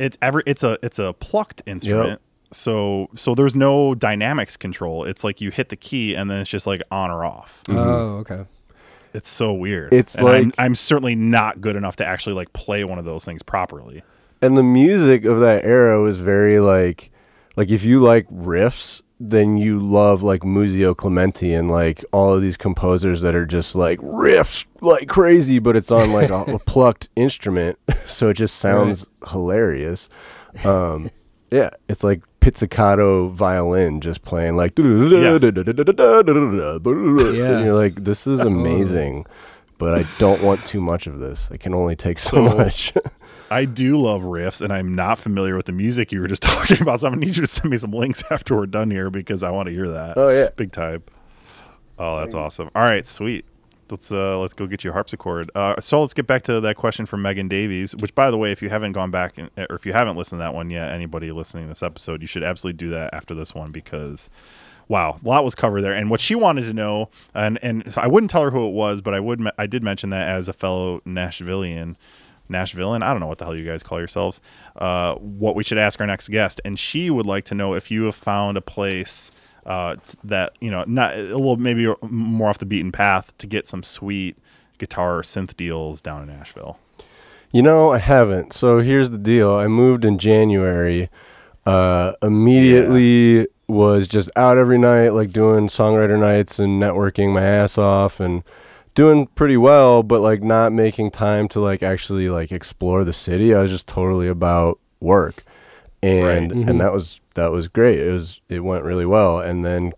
[0.01, 5.05] it's every it's a it's a plucked instrument, so so there's no dynamics control.
[5.05, 7.63] It's like you hit the key, and then it's just like on or off.
[7.69, 8.47] Oh, okay.
[9.15, 9.91] It's so weird.
[9.93, 10.01] Mm-hmm.
[10.01, 13.05] It's and I'm, like- I'm certainly not good enough to actually like play one of
[13.05, 14.03] those things properly.
[14.41, 17.13] And the music of that era was very like,
[17.57, 22.43] like if you like riffs, then you love like Muzio Clementi and like all of
[22.43, 27.09] these composers that are just like riffs like crazy, but it's on like a, plucked
[27.15, 30.09] instrument, so it just sounds hilarious.
[30.65, 31.11] Um,
[31.51, 35.11] yeah, it's like pizzicato violin just playing like and
[37.65, 39.25] you're like, this is amazing,
[39.79, 41.49] but I don't want too much of this.
[41.53, 42.93] I can only take so So- much.
[43.53, 46.81] I do love riffs, and I'm not familiar with the music you were just talking
[46.81, 47.01] about.
[47.01, 49.43] So I'm gonna need you to send me some links after we're done here because
[49.43, 50.17] I want to hear that.
[50.17, 50.49] Oh, yeah.
[50.57, 51.03] big time.
[51.99, 52.71] Oh, that's awesome.
[52.75, 53.45] All right, sweet.
[53.91, 55.51] Let's uh let's go get you a harpsichord.
[55.55, 57.95] Uh, so let's get back to that question from Megan Davies.
[57.97, 60.39] Which, by the way, if you haven't gone back and, or if you haven't listened
[60.39, 63.35] to that one yet, anybody listening to this episode, you should absolutely do that after
[63.35, 64.31] this one because
[64.89, 65.93] wow, a lot was covered there.
[65.93, 69.03] And what she wanted to know, and and I wouldn't tell her who it was,
[69.03, 71.97] but I would I did mention that as a fellow Nashvilleian.
[72.53, 74.41] Nashvilleian, I don't know what the hell you guys call yourselves.
[74.77, 77.91] Uh, what we should ask our next guest, and she would like to know if
[77.91, 79.31] you have found a place
[79.67, 83.67] uh, that you know, not a little maybe more off the beaten path to get
[83.67, 84.37] some sweet
[84.79, 86.79] guitar or synth deals down in Nashville.
[87.53, 88.53] You know, I haven't.
[88.53, 89.53] So here's the deal.
[89.53, 91.11] I moved in January.
[91.65, 97.79] Uh, immediately was just out every night, like doing songwriter nights and networking my ass
[97.79, 98.43] off and
[98.95, 103.55] doing pretty well, but like not making time to like actually like explore the city.
[103.55, 105.45] I was just totally about work.
[106.03, 106.69] And Right.
[106.69, 107.99] and that was that was great.
[107.99, 109.39] It was it went really well.
[109.39, 109.93] And then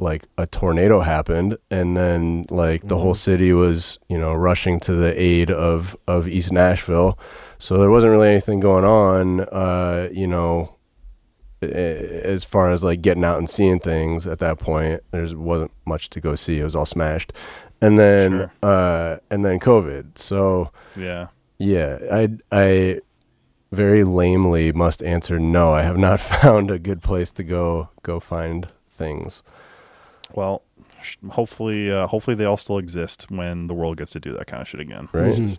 [0.00, 4.92] like a tornado happened and then like the whole city was you know rushing to
[4.92, 7.18] the aid of of east nashville
[7.58, 10.76] so there wasn't really anything going on uh you know
[11.60, 16.08] as far as like getting out and seeing things at that point there wasn't much
[16.08, 17.32] to go see it was all smashed
[17.80, 18.52] and then Sure.
[18.62, 21.28] uh and then covid so Yeah.
[21.58, 23.00] yeah i i
[23.70, 28.18] very lamely must answer no i have not found a good place to go go
[28.20, 29.42] find things
[30.34, 30.62] Well,
[31.30, 34.60] hopefully, uh, hopefully they all still exist when the world gets to do that kind
[34.60, 35.08] of shit again.
[35.12, 35.58] right Mhm.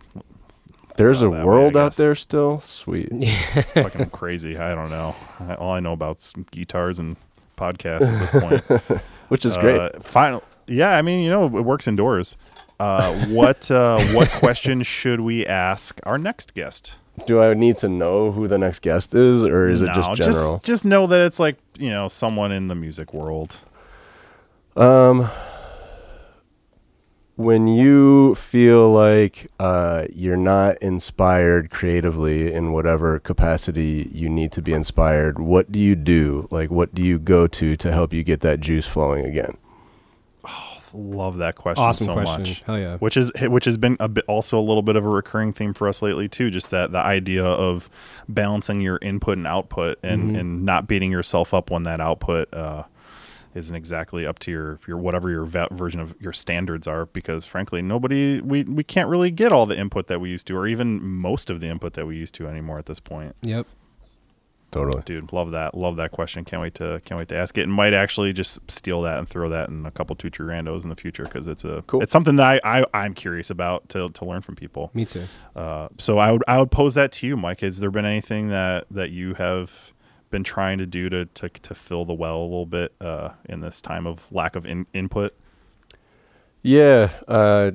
[0.97, 2.59] There's a that way, world out there still.
[2.59, 3.07] Sweet.
[3.73, 4.57] fucking crazy.
[4.57, 5.15] I don't know.
[5.57, 7.15] All I know about is guitars and
[7.55, 9.01] podcasts at this point.
[9.29, 9.79] Which is great.
[9.79, 10.43] Uh, final.
[10.69, 12.37] Yeah, I mean, you know, it works indoors.
[12.79, 16.95] Uh, what uh, what question should we ask our next guest?
[17.25, 20.57] Do I need to know who the next guest is, or is it just general?
[20.57, 23.57] Just, just know that it's like you know someone in the music world.
[24.77, 25.29] Um,
[27.39, 34.61] when you feel like uh, you're not inspired creatively in whatever capacity you need to
[34.61, 36.49] be inspired, what do you do?
[36.51, 39.57] Like, what do you go to to help you get that juice flowing again?
[40.93, 42.39] Love that question Awesome so question.
[42.41, 42.61] much.
[42.61, 42.97] Hell yeah.
[42.97, 45.73] Which is which has been a bit also a little bit of a recurring theme
[45.73, 46.49] for us lately too.
[46.49, 47.89] Just that the idea of
[48.27, 50.35] balancing your input and output, and Mm-hmm.
[50.35, 52.83] and not beating yourself up when that output uh,
[53.55, 57.05] isn't exactly up to your your whatever your version of your standards are.
[57.05, 60.57] Because frankly, nobody we we can't really get all the input that we used to,
[60.57, 63.35] or even most of the input that we used to anymore at this point.
[63.43, 63.67] Yep.
[64.71, 65.01] Totally.
[65.03, 65.73] Dude, love that.
[65.75, 66.45] Love that question.
[66.45, 67.63] Can't wait to can't wait to ask it.
[67.63, 70.83] And might actually just steal that and throw that in a couple two true randos
[70.83, 72.01] in the future because it's a Cool.
[72.03, 74.91] it's something that I, I I'm curious about to to learn from people.
[74.93, 75.23] Me too.
[75.55, 77.61] Uh, so I would I would pose that to you, Mike.
[77.61, 79.91] Has there been anything that that you have
[80.29, 83.61] been trying to do to to, to fill the well a little bit uh, in
[83.61, 85.33] this time of lack of in, input?
[86.61, 87.71] Yeah, uh,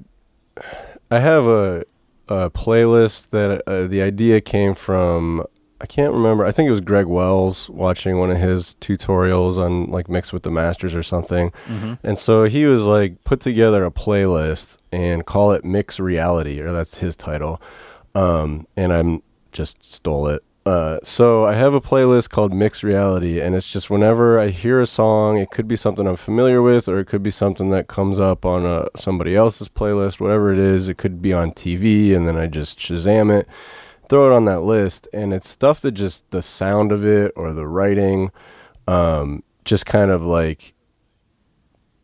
[1.10, 1.84] I have a,
[2.28, 5.44] a playlist that uh, the idea came from.
[5.84, 6.46] I can't remember.
[6.46, 10.42] I think it was Greg Wells watching one of his tutorials on like Mix with
[10.42, 11.52] the Masters or something.
[12.02, 16.72] And so he was like put together a playlist and call it Mix Reality, or
[16.72, 17.60] that's his title.
[18.14, 20.42] Um, and I'm just stole it.
[20.64, 24.80] Uh, so I have a playlist called Mix Reality, and it's just whenever I hear
[24.80, 27.88] a song, it could be something I'm familiar with, or it could be something that
[27.88, 30.88] comes up on uh somebody else's playlist, whatever it is.
[30.88, 33.46] It could be on TV, and then I just Shazam it,
[34.08, 37.52] throw it on that list, and it's stuff that just the sound of it or
[37.52, 38.30] the writing,
[38.86, 40.74] um, just kind of like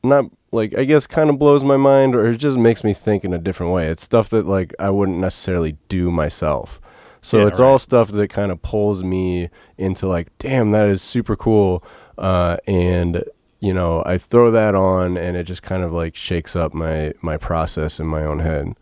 [0.03, 3.25] not like I guess kind of blows my mind or it just makes me think
[3.25, 3.89] in a different way.
[3.89, 6.81] It's stuff that like I wouldn't necessarily do myself.
[7.23, 11.03] So Yeah, it's all stuff that kind of pulls me into like, damn, that is
[11.03, 11.85] super cool.
[12.17, 13.23] Uh, and
[13.61, 17.13] you know, I throw that on and it just kind of like shakes up my
[17.21, 18.75] my process in my own head.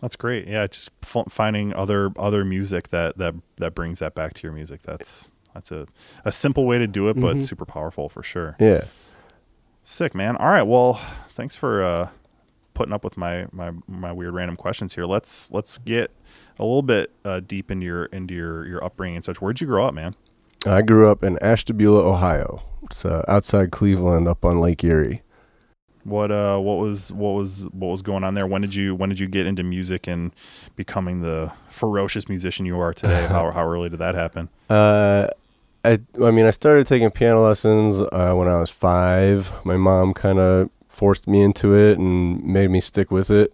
[0.00, 0.46] That's great.
[0.48, 4.52] Yeah, just f- finding other other music that that that brings that back to your
[4.52, 4.82] music.
[4.82, 5.86] That's that's a
[6.24, 8.56] a simple way to do it, but super powerful for sure.
[8.58, 8.84] Yeah.
[9.84, 10.36] Sick, man.
[10.36, 10.62] All right.
[10.62, 10.94] Well,
[11.30, 12.10] thanks for uh,
[12.74, 15.04] putting up with my, my my weird random questions here.
[15.04, 16.10] Let's let's get
[16.58, 19.40] a little bit uh, deep into your into your your upbringing and such.
[19.40, 20.14] Where'd you grow up, man?
[20.66, 22.62] I grew up in Ashtabula, Ohio.
[22.84, 25.22] It's uh, outside Cleveland, up on Lake Erie.
[26.04, 28.46] What uh what was what was what was going on there?
[28.46, 30.32] When did you when did you get into music and
[30.76, 33.26] becoming the ferocious musician you are today?
[33.26, 34.48] how how early did that happen?
[34.70, 35.26] Uh,
[35.84, 39.52] I I mean, I started taking piano lessons uh, when I was five.
[39.64, 43.52] My mom kind of forced me into it and made me stick with it.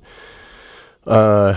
[1.07, 1.57] Uh,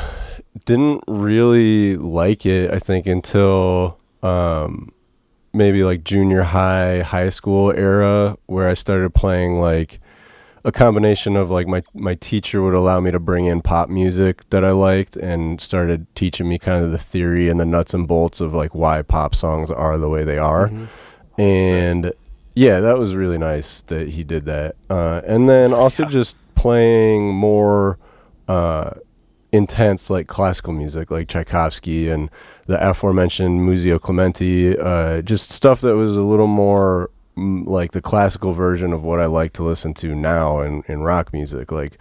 [0.65, 2.71] didn't really like it.
[2.71, 4.91] I think until um,
[5.53, 9.99] maybe like junior high, high school era, where I started playing like
[10.63, 14.49] a combination of like my my teacher would allow me to bring in pop music
[14.49, 18.07] that I liked and started teaching me kind of the theory and the nuts and
[18.07, 20.67] bolts of like why pop songs are the way they are.
[21.37, 22.11] And
[22.55, 24.75] yeah, that was really nice that he did that.
[24.89, 27.97] Uh, and then also just playing more
[28.49, 28.91] uh,
[29.53, 32.29] intense like classical music like Tchaikovsky and
[32.67, 38.53] the aforementioned Muzio Clementi, uh, just stuff that was a little more like the classical
[38.53, 41.97] version of what I like to listen to now in, in rock music, like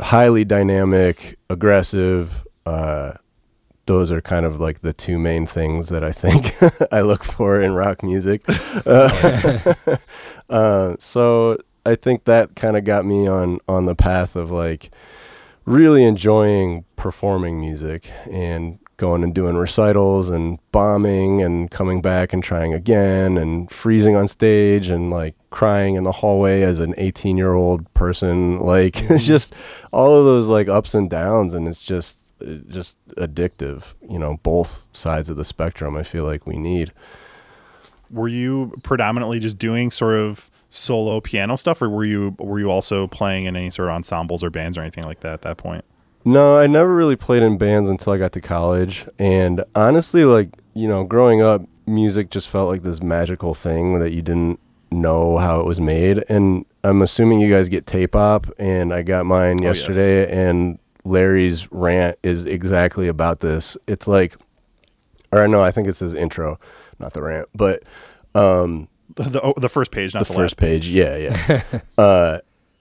[0.00, 2.46] highly dynamic, aggressive.
[2.66, 3.14] Uh,
[3.86, 6.52] those are kind of like the two main things that I think
[6.92, 8.42] I look for in rock music.
[8.86, 9.74] Uh,
[10.50, 14.90] uh, so I think that kind of got me on on the path of like
[15.64, 22.44] really enjoying performing music and going and doing recitals and bombing and coming back and
[22.44, 27.36] trying again and freezing on stage and like crying in the hallway as an 18
[27.36, 28.60] year old person.
[28.70, 29.16] Like it's mm-hmm.
[29.16, 29.54] just
[29.90, 32.32] all of those like ups and downs and it's just
[32.68, 36.92] just addictive you know both sides of the spectrum i feel like we need.
[38.10, 42.70] Were you predominantly just doing sort of solo piano stuff, or were you were you
[42.70, 45.56] also playing in any sort of ensembles or bands or anything like that at that
[45.58, 45.84] point?
[46.24, 49.06] No, I never really played in bands until I got to college.
[49.18, 54.12] And honestly, like, you know, growing up, music just felt like this magical thing that
[54.12, 56.24] you didn't know how it was made.
[56.28, 59.78] And I'm assuming you guys get Tape Op, and I got mine Oh, yes.
[59.78, 63.76] yesterday, and Larry's rant is exactly about this.
[63.86, 64.36] It's like,
[65.32, 66.58] or no, I think it's his intro,
[66.98, 67.82] not the rant, but
[68.34, 70.68] um, The the, oh, the first page, not the the, first last.
[70.68, 70.88] page.
[70.88, 71.62] Yeah, yeah.
[71.98, 72.38] uh,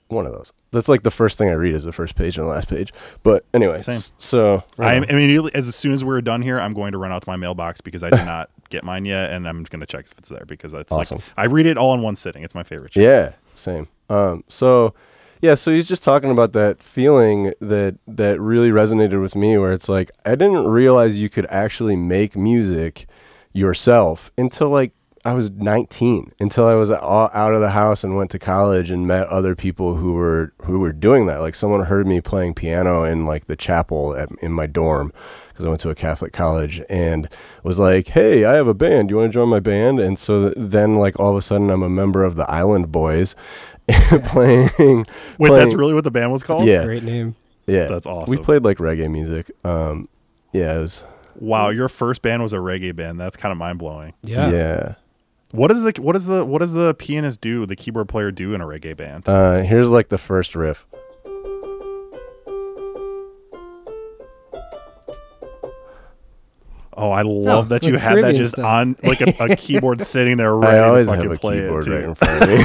[0.10, 0.52] one of those.
[0.72, 2.92] That's like the first thing I read is the first page and the last page.
[3.24, 4.02] But anyway, Same.
[4.18, 7.22] so I am immediately as soon as we're done here, I'm going to run out
[7.24, 10.06] to my mailbox because I did not get mine yet, and I'm going to check
[10.06, 11.18] if it's there because it's Awesome.
[11.18, 12.44] like I read it all in one sitting.
[12.44, 12.94] It's my favorite.
[12.94, 13.04] shit.
[13.04, 13.88] Yeah, same.
[14.10, 14.94] Um, so
[15.42, 19.72] yeah, so he's just talking about that feeling that that really resonated with me, where
[19.72, 23.06] it's like I didn't realize you could actually make music
[23.54, 24.92] yourself until like
[25.26, 28.90] I was 19, until I was all out of the house and went to college
[28.90, 31.42] and met other people who were who were doing that.
[31.42, 35.12] Like someone heard me playing piano in like the chapel at, in my dorm
[35.50, 37.28] because I went to a Catholic college and
[37.64, 39.10] was like, "Hey, I have a band.
[39.10, 41.84] You want to join my band?" And so then like all of a sudden I'm
[41.84, 43.36] a member of the Island Boys
[43.88, 46.66] playing Wait, playing- that's really what the band was called.
[46.66, 46.86] Yeah.
[46.86, 47.36] Great name.
[47.68, 47.88] yeah.
[47.88, 48.38] That's awesome.
[48.38, 49.52] We played like reggae music.
[49.66, 50.08] Um
[50.54, 51.04] yeah, it was
[51.36, 53.20] Wow, your first band was a reggae band.
[53.20, 54.14] That's kind of mind blowing.
[54.24, 54.52] Yeah.
[54.52, 54.96] yeah.
[55.52, 57.66] What does the what does the what does the pianist do?
[57.66, 59.28] The keyboard player do in a reggae band?
[59.28, 60.86] Uh here's like the first riff.
[67.02, 68.66] Oh, I love Oh, that you like had that just stuff.
[68.66, 71.88] on like a, a keyboard sitting there ready I always to have a play keyboard
[71.88, 72.56] it right in front of me.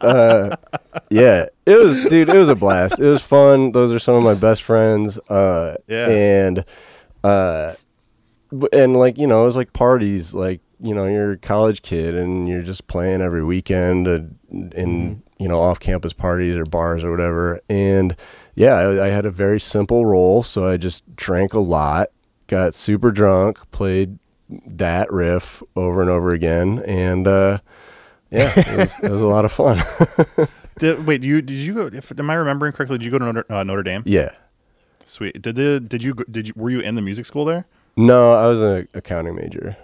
[0.00, 0.56] uh,
[1.10, 2.28] yeah, it was, dude.
[2.28, 2.98] It was a blast.
[2.98, 3.70] It was fun.
[3.72, 5.18] Those are some of my best friends.
[5.28, 6.08] Uh, Yeah.
[6.08, 6.64] and
[7.22, 7.74] uh,
[8.72, 10.34] and like you know, it was like parties.
[10.34, 14.06] Like you know, you're a college kid and you're just playing every weekend
[14.74, 17.60] in you know off-campus parties or bars or whatever.
[17.68, 18.16] And
[18.54, 22.08] yeah, I, I had a very simple role, so I just drank a lot,
[22.46, 24.18] got super drunk, played
[24.48, 27.58] that riff over and over again, and uh,
[28.30, 29.82] yeah, it was, it was a lot of fun.
[30.78, 31.86] Did, wait, you did you go?
[31.86, 32.98] If, am I remembering correctly?
[32.98, 34.04] Did you go to Notre, uh, Notre Dame?
[34.06, 34.30] yeah.
[35.06, 35.40] Sweet.
[35.40, 37.66] Did the did you did you were you in the music school there?
[37.96, 39.76] No, I was an accounting major,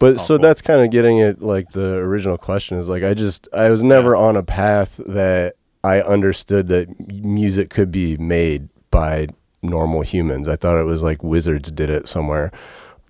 [0.00, 0.42] But so cool.
[0.42, 3.84] that's kind of getting at like the original question is like I just I was
[3.84, 9.28] never on a path that I understood that music could be made by
[9.62, 10.48] normal humans.
[10.48, 12.50] I thought it was like wizards did it somewhere.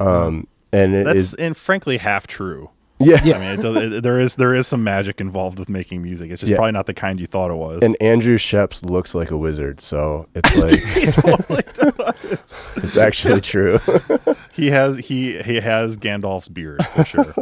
[0.01, 2.71] Um and it That's is and frankly half true.
[3.01, 3.37] Yeah.
[3.37, 6.31] I mean, it does, it, there is there is some magic involved with making music.
[6.31, 6.57] It's just Yeah.
[6.57, 7.83] probably not the kind you thought it was.
[7.83, 10.55] And Andrew Scheps looks like a wizard, so it's
[11.51, 11.67] like
[12.85, 13.79] it's actually true.
[14.53, 17.35] he has he he has Gandalf's beard for sure.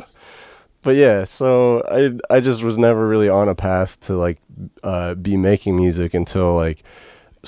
[0.82, 4.38] but yeah, so I I just was never really on a path to like
[4.82, 6.82] uh, be making music until like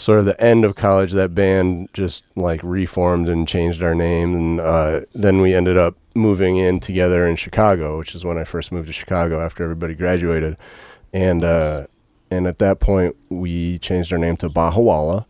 [0.01, 1.13] sort of the end of college.
[1.13, 5.97] That band just like reformed and changed our name, and uh, then we ended up
[6.15, 9.95] moving in together in Chicago, which is when I first moved to Chicago after everybody
[9.95, 10.59] graduated,
[11.13, 11.87] and uh,
[12.31, 15.27] and at that point we changed our name to Bahawala.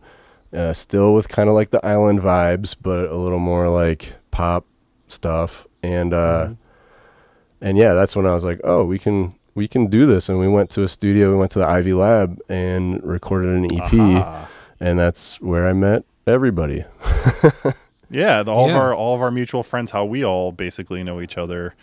[0.53, 4.65] Uh, still with kind of like the island vibes, but a little more like pop
[5.07, 5.65] stuff.
[5.81, 6.51] And uh,
[7.61, 10.29] and yeah, that's when I was like, oh, we can we can do this.
[10.29, 13.65] And we went to a studio, we went to the IV Lab and recorded an
[13.65, 14.49] EP, Aha.
[14.81, 16.83] And that's where I met everybody.
[18.13, 18.73] Yeah, the, all Yeah.
[18.75, 21.75] of our all of our mutual friends, how we all basically know each other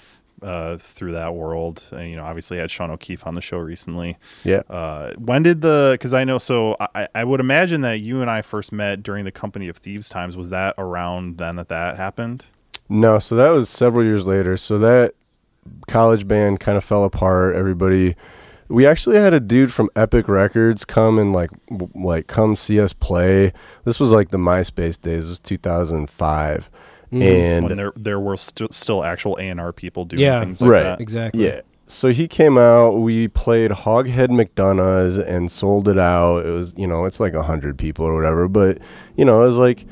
[0.42, 1.82] uh, through that world.
[1.90, 4.18] And, you know, obviously I had Sean O'Keefe on the show recently.
[4.44, 4.60] Yeah.
[4.68, 5.88] Uh, when did the?
[5.92, 9.24] Because I know, so I, I would imagine that you and I first met during
[9.24, 10.36] the Company of Thieves times.
[10.36, 12.44] Was that around then that that happened?
[12.90, 14.58] No, so that was several years later.
[14.58, 15.14] So that
[15.86, 17.56] college band kind of fell apart.
[17.56, 18.16] Everybody,
[18.68, 22.78] we actually had a dude from Epic Records come and like, w- like come see
[22.80, 23.52] us play.
[23.84, 25.26] This was like the MySpace days.
[25.26, 26.70] It was 2005,
[27.12, 27.22] Mhm.
[27.22, 30.40] and when there there were st- still actual A and R people doing Yeah.
[30.40, 30.82] things like Right.
[30.84, 31.00] that.
[31.00, 31.44] Exactly.
[31.46, 31.60] Yeah.
[31.86, 32.98] So he came out.
[33.00, 36.44] We played Hoghead McDonough's and sold it out.
[36.44, 38.46] It was, you know, it's like a hundred people or whatever.
[38.46, 38.78] But
[39.16, 39.86] you know, it was like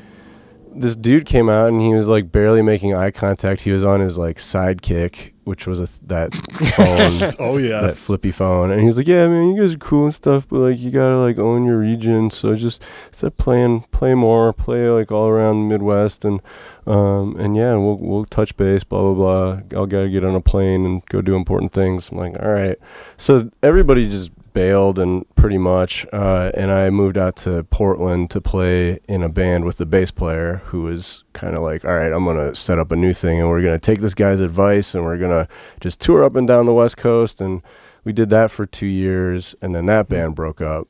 [0.75, 3.61] this dude came out and he was like barely making eye contact.
[3.61, 6.35] He was on his like sidekick, which was a th- that
[6.75, 8.69] phone, Oh yeah, that flippy phone.
[8.69, 10.91] And he was like, "Yeah, man, you guys are cool and stuff, but like you
[10.91, 12.29] gotta like own your region.
[12.29, 16.41] So just start playing, play more, play like all around the Midwest, and
[16.85, 19.61] um and yeah, we'll we'll touch base, blah blah blah.
[19.79, 22.11] I'll gotta get on a plane and go do important things.
[22.11, 22.77] I'm like, all right.
[23.15, 28.41] So everybody just bailed and pretty much, uh, and I moved out to Portland to
[28.41, 32.11] play in a band with the bass player who was kind of like, all right,
[32.11, 35.03] I'm gonna set up a new thing, and we're gonna take this guy's advice, and
[35.03, 35.47] we're gonna
[35.79, 37.61] just tour up and down the West Coast, and
[38.03, 40.87] we did that for two years, and then that band broke up.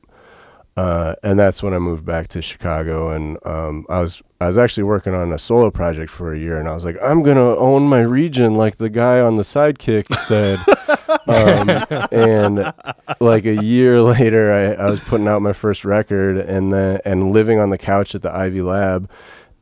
[0.74, 4.56] Uh, and that's when I moved back to Chicago, and um, I was I was
[4.56, 7.56] actually working on a solo project for a year, and I was like, I'm gonna
[7.56, 10.60] own my region, like the guy on the Sidekick said.
[11.26, 12.72] um, and
[13.20, 17.32] like a year later, I, I was putting out my first record, and then and
[17.32, 19.10] living on the couch at the IV Lab,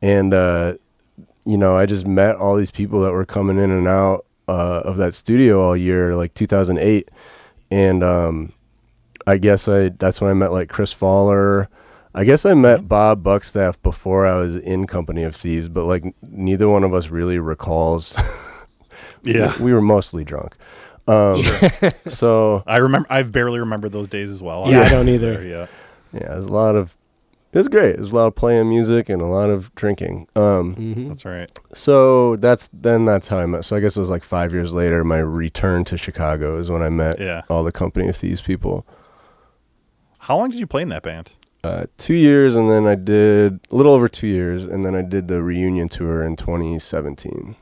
[0.03, 0.75] and uh,
[1.43, 4.81] you know, I just met all these people that were coming in and out uh,
[4.85, 7.09] of that studio all year, like 2008,
[7.71, 8.53] and um,
[9.25, 11.67] I guess I that's when I met like Chris Fowler.
[12.17, 16.03] I guess I met Bob Buckstaff before I was in Company of Thieves, but like
[16.23, 18.17] neither one of us really recalls.
[19.23, 19.55] Yeah.
[19.57, 20.55] we, we were mostly drunk.
[21.07, 21.41] Um,
[22.07, 23.07] so I remember.
[23.11, 24.69] I've barely remembered those days as well.
[24.69, 25.33] Yeah, I was don't either.
[25.33, 25.67] there, yeah.
[26.13, 26.95] yeah, there's a lot of.
[27.51, 27.95] It was great.
[27.97, 30.27] There's a lot of playing music and a lot of drinking.
[30.35, 31.51] Um, hmm That's right.
[31.73, 33.65] so that's then that's how I met.
[33.65, 35.03] So I guess it was like five years later.
[35.03, 37.41] My return to Chicago is when I met Yeah.
[37.49, 38.85] all the Company of Thieves people.
[40.19, 41.35] How long did you play in that band?
[41.67, 45.01] Uh, two years, and then I did a little over two years, and then I
[45.01, 47.55] did the reunion tour in 2017.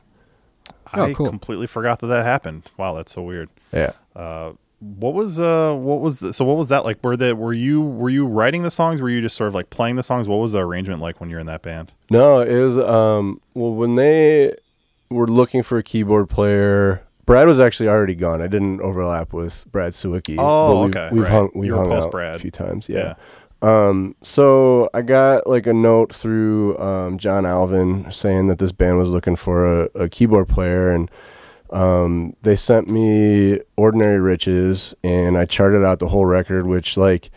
[0.94, 1.26] Oh, I cool.
[1.28, 2.70] completely forgot that that happened.
[2.76, 3.48] Wow, that's so weird.
[3.72, 3.92] Yeah.
[4.14, 7.02] Uh, what was uh what was the, so what was that like?
[7.02, 9.00] Were the were you were you writing the songs?
[9.00, 10.28] Were you just sort of like playing the songs?
[10.28, 11.92] What was the arrangement like when you're in that band?
[12.10, 14.54] No, it was um well when they
[15.10, 17.02] were looking for a keyboard player.
[17.24, 18.40] Brad was actually already gone.
[18.40, 20.36] I didn't overlap with Brad Sawicki.
[20.38, 21.32] Oh, but we've, okay, We've right.
[21.32, 22.36] hung we've hung post out Brad.
[22.36, 22.88] a few times.
[22.88, 23.14] Yeah.
[23.66, 28.98] Um, so I got like a note through um, John Alvin saying that this band
[28.98, 31.10] was looking for a, a keyboard player, and
[31.70, 36.66] um, they sent me Ordinary Riches, and I charted out the whole record.
[36.66, 37.30] Which, like,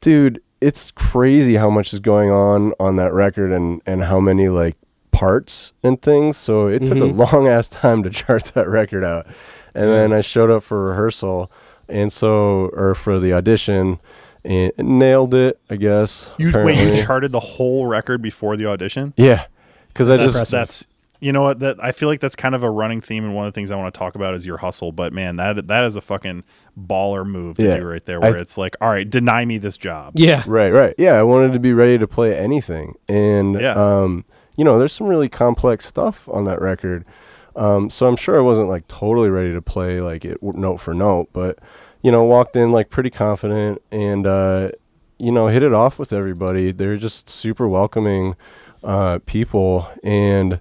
[0.00, 4.48] dude, it's crazy how much is going on on that record, and and how many
[4.48, 4.76] like
[5.10, 6.36] parts and things.
[6.36, 7.32] So it took a Mhm.
[7.32, 9.26] long ass time to chart that record out,
[9.74, 11.50] and then I showed up for rehearsal,
[11.90, 13.98] and so or for the audition
[14.44, 16.30] and nailed it, I guess.
[16.38, 19.14] You wait, you charted the whole record before the audition?
[19.16, 19.46] Yeah,
[19.88, 20.86] because I That's just that's
[21.20, 23.46] you know what that I feel like that's kind of a running theme, and one
[23.46, 24.92] of the things I want to talk about is your hustle.
[24.92, 26.44] But man, that that is a fucking
[26.78, 27.78] baller move to Yeah.
[27.78, 30.12] do right there, where I- it's like, all right, deny me this job.
[30.16, 30.42] Yeah.
[30.46, 30.94] right, right.
[30.98, 33.72] Yeah, I wanted to be ready to play anything, and Yeah.
[33.72, 34.24] um,
[34.56, 37.04] you know, there's some really complex stuff on that record.
[37.56, 40.92] Um, so I'm sure I wasn't like totally ready to play like it note for
[40.92, 41.58] note, but
[42.04, 44.70] you know, walked in like pretty confident and uh,
[45.18, 46.70] you know, hit it off with everybody.
[46.70, 48.36] They're just super welcoming
[48.84, 50.60] uh, people, and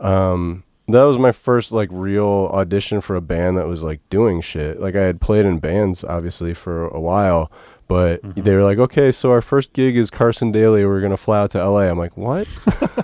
[0.00, 4.40] um, that was my first like real audition for a band that was like doing
[4.40, 4.80] shit.
[4.80, 7.50] Like I had played in bands obviously for a while,
[7.88, 8.42] but Mm-hmm.
[8.42, 10.84] they were like, okay, so our first gig is Carson Daly.
[10.86, 11.88] We're gonna fly out to LA.
[11.88, 12.46] I'm like, what?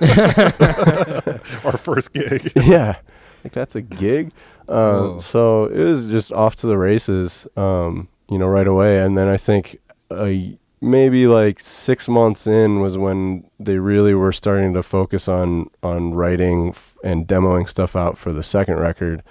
[1.64, 2.52] Our first gig.
[2.56, 2.96] yeah,
[3.44, 4.32] like that's a gig.
[4.68, 8.98] Um, so it was just off to the races, um, you know, right away.
[9.00, 9.78] And then I think
[10.10, 10.32] uh,
[10.80, 16.14] maybe like six months in was when they really were starting to focus on on
[16.14, 19.22] writing f- and demoing stuff out for the second record.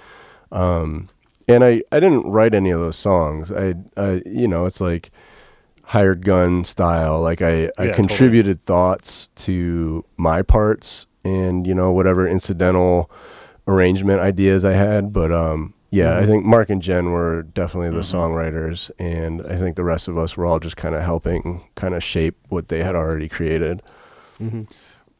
[0.51, 1.09] Um,
[1.47, 3.51] and I I didn't write any of those songs.
[3.51, 5.09] I I you know it's like
[5.87, 7.19] hired gun style.
[7.21, 7.93] Like I, I Yeah, totally.
[7.95, 13.11] contributed thoughts to my parts and, you know, whatever incidental
[13.67, 15.13] arrangement ideas I had.
[15.13, 18.15] But um yeah, I think Mark and Jen were definitely the Mhm.
[18.15, 21.93] songwriters and I think the rest of us were all just kind of helping kind
[21.93, 23.83] of shape what they had already created.
[24.41, 24.63] Mm-hmm.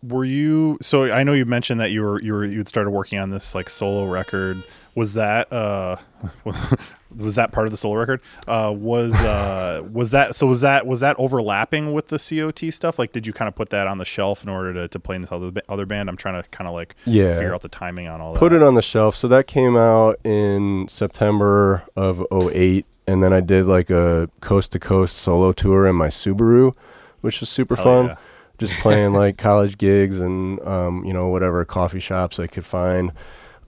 [0.07, 2.89] Were you so I know you mentioned that you were you were you had started
[2.89, 4.61] working on this like solo record.
[4.95, 5.95] Was that uh
[7.17, 8.21] was that part of the solo record?
[8.47, 12.97] Uh was uh was that so was that was that overlapping with the COT stuff?
[12.99, 15.15] Like did you kind of put that on the shelf in order to, to play
[15.15, 16.09] in this other other band?
[16.09, 17.33] I'm trying to kind of like Yeah.
[17.35, 18.39] figure out the timing on all that.
[18.39, 19.15] Put it on the shelf.
[19.15, 24.71] So that came out in September of 08 and then I did like a coast
[24.71, 26.73] to coast solo tour in my Subaru,
[27.21, 28.05] which was super fun.
[28.07, 28.15] yeah.
[28.59, 33.11] just playing like college gigs and um, you know whatever coffee shops I could find,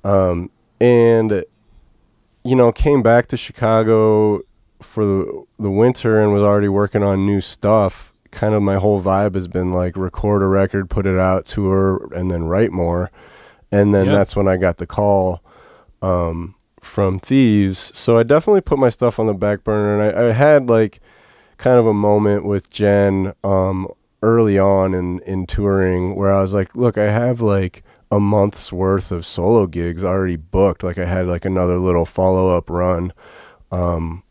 [0.03, 1.43] um, and
[2.45, 4.41] you know came back to Chicago
[4.81, 8.13] for the, the winter and was already working on new stuff.
[8.31, 12.07] Kind of my whole vibe has been like record a record, put it out, tour,
[12.13, 13.09] and then write more.
[13.71, 14.11] And then Yeah.
[14.13, 15.41] that's when I got the call
[16.01, 17.91] um, from Thieves.
[17.97, 20.99] So I definitely put my stuff on the back burner, and I, I had like
[21.57, 23.87] kind of a moment with Jen um,
[24.21, 27.83] early on in in touring where I was like, look, I have like
[28.15, 30.83] a month's worth of solo gigs already booked.
[30.83, 33.11] Like I had like another little follow up run,
[33.71, 34.23] um,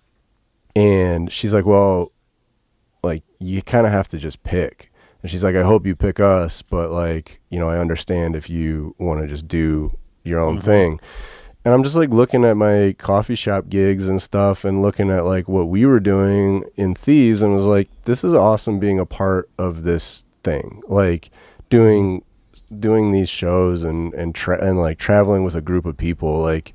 [0.77, 2.13] and she's like, well,
[3.03, 4.91] like you kind of have to just pick.
[5.23, 8.51] And she's like, I hope you pick us, but like, you know, I understand if
[8.51, 9.91] you want to just do
[10.23, 10.63] your own Mhm.
[10.63, 11.01] thing.
[11.65, 15.25] And I'm just like looking at my coffee shop gigs and stuff and looking at
[15.25, 19.07] like what we were doing in Thieves and was like, this is awesome being a
[19.07, 20.83] part of this thing.
[20.89, 21.31] Like
[21.71, 22.23] doing
[22.79, 26.73] doing these shows and and tra- and like traveling with a group of people like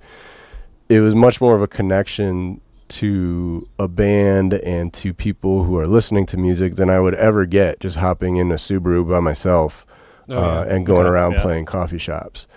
[0.87, 5.85] it was much more of a connection to a band and to people who are
[5.85, 9.85] listening to music than I would ever get just hopping in a Subaru by myself
[10.31, 10.75] Oh, uh, yeah.
[10.75, 11.41] and going Okay, around yeah.
[11.41, 12.47] playing coffee shops.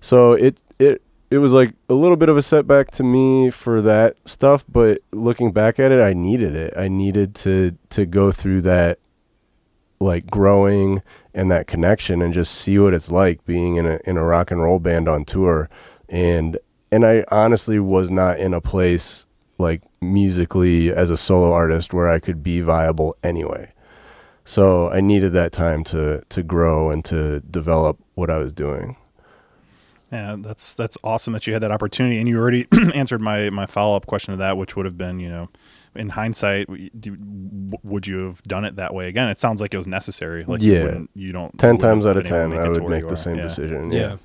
[0.00, 3.80] So it it it was like a little bit of a setback to me for
[3.80, 6.74] that stuff, but looking back at it, I needed it.
[6.76, 8.98] I needed to to go through that
[10.02, 14.16] like growing and that connection and just see what it's like being in a in
[14.16, 15.68] a rock and roll band on tour
[16.08, 16.58] and
[16.90, 19.26] and I honestly was not in a place
[19.58, 23.72] like musically as a solo artist where I could be viable anyway.
[24.44, 28.96] So I needed that time to to grow and to develop what I was doing.
[30.10, 33.66] Yeah, that's that's awesome that you had that opportunity, and you already answered my my
[33.66, 35.48] follow up question to that, which would have been, you know,
[35.94, 36.68] in hindsight,
[37.00, 37.16] do-
[37.82, 39.28] would you have done it that way again?
[39.28, 40.44] It sounds like it was necessary.
[40.46, 40.82] Like Yeah.
[40.84, 41.56] wouldn't- you don't.
[41.58, 43.16] Ten times out of been able to ten, I would make the are.
[43.16, 43.42] same Yeah.
[43.42, 43.92] decision.
[43.92, 44.00] Yeah.
[44.00, 44.16] Yeah.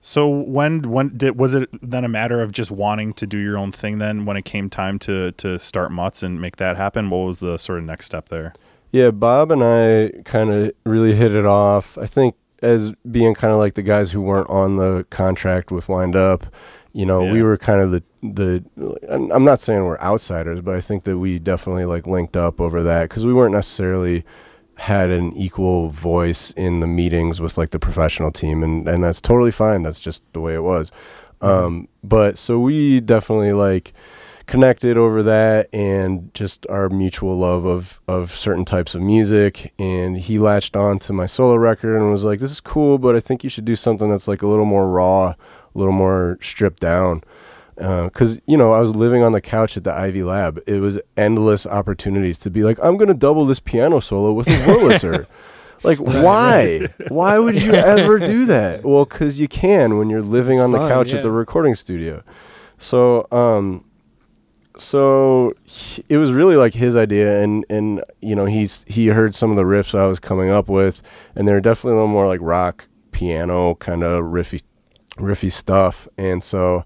[0.00, 3.56] So when when did was it then a matter of just wanting to do your
[3.56, 3.98] own thing?
[3.98, 7.40] Then when it came time to to start Mutts and make that happen, what was
[7.40, 8.52] the sort of next step there?
[8.92, 11.96] Yeah, Bob and I kind of really hit it off.
[11.98, 15.88] I think as being kind of like the guys who weren't on the contract with
[15.88, 16.46] Wind Up,
[16.94, 18.64] you know, we were kind of the the.
[19.10, 22.60] I'm I'm not saying we're outsiders, but I think that we definitely like linked up
[22.60, 24.24] over that because we weren't necessarily
[24.76, 29.20] had an equal voice in the meetings with like the professional team, and and that's
[29.20, 29.82] totally fine.
[29.82, 30.92] That's just the way it was.
[31.40, 33.92] Um, but so we definitely like
[34.46, 40.18] connected over that and just our mutual love of of certain types of music and
[40.18, 43.20] he latched on to my solo record and was like this is cool but i
[43.20, 45.34] think you should do something that's like a little more raw
[45.74, 47.22] a little more stripped down.
[47.76, 50.60] Because you know i was living on the couch at the IV Lab.
[50.66, 54.52] It was endless opportunities to be like i'm gonna double this piano solo with a
[54.52, 55.26] wurlitzer.
[55.82, 56.88] Like why?
[57.08, 58.84] Why would you ever do that?
[58.86, 61.16] Well because you can when you're living It's on the fun, couch yeah.
[61.16, 62.22] at the recording studio.
[62.78, 63.84] So um
[64.76, 69.34] so he- it was really like his idea and and you know he's he heard
[69.34, 71.02] some of the riffs I was coming up with
[71.36, 74.62] and they're definitely a little more like rock piano kind of riffy
[75.16, 76.08] riffy stuff.
[76.18, 76.84] And so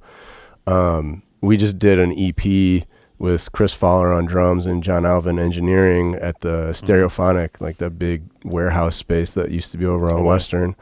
[0.66, 2.84] um, we just did an EP
[3.18, 8.22] with Chris Fowler on drums and John Alvin engineering at the Stereophonic, like that big
[8.44, 10.30] warehouse space that used to be over on Oh, wow.
[10.30, 10.76] Western.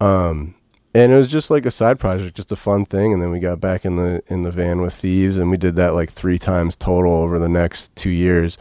[0.00, 0.54] Um,
[0.92, 3.12] and it was just like a side project, just a fun thing.
[3.12, 5.76] And then we got back in the in the van with Thieves, and we did
[5.76, 8.58] that like three times total over the next two years.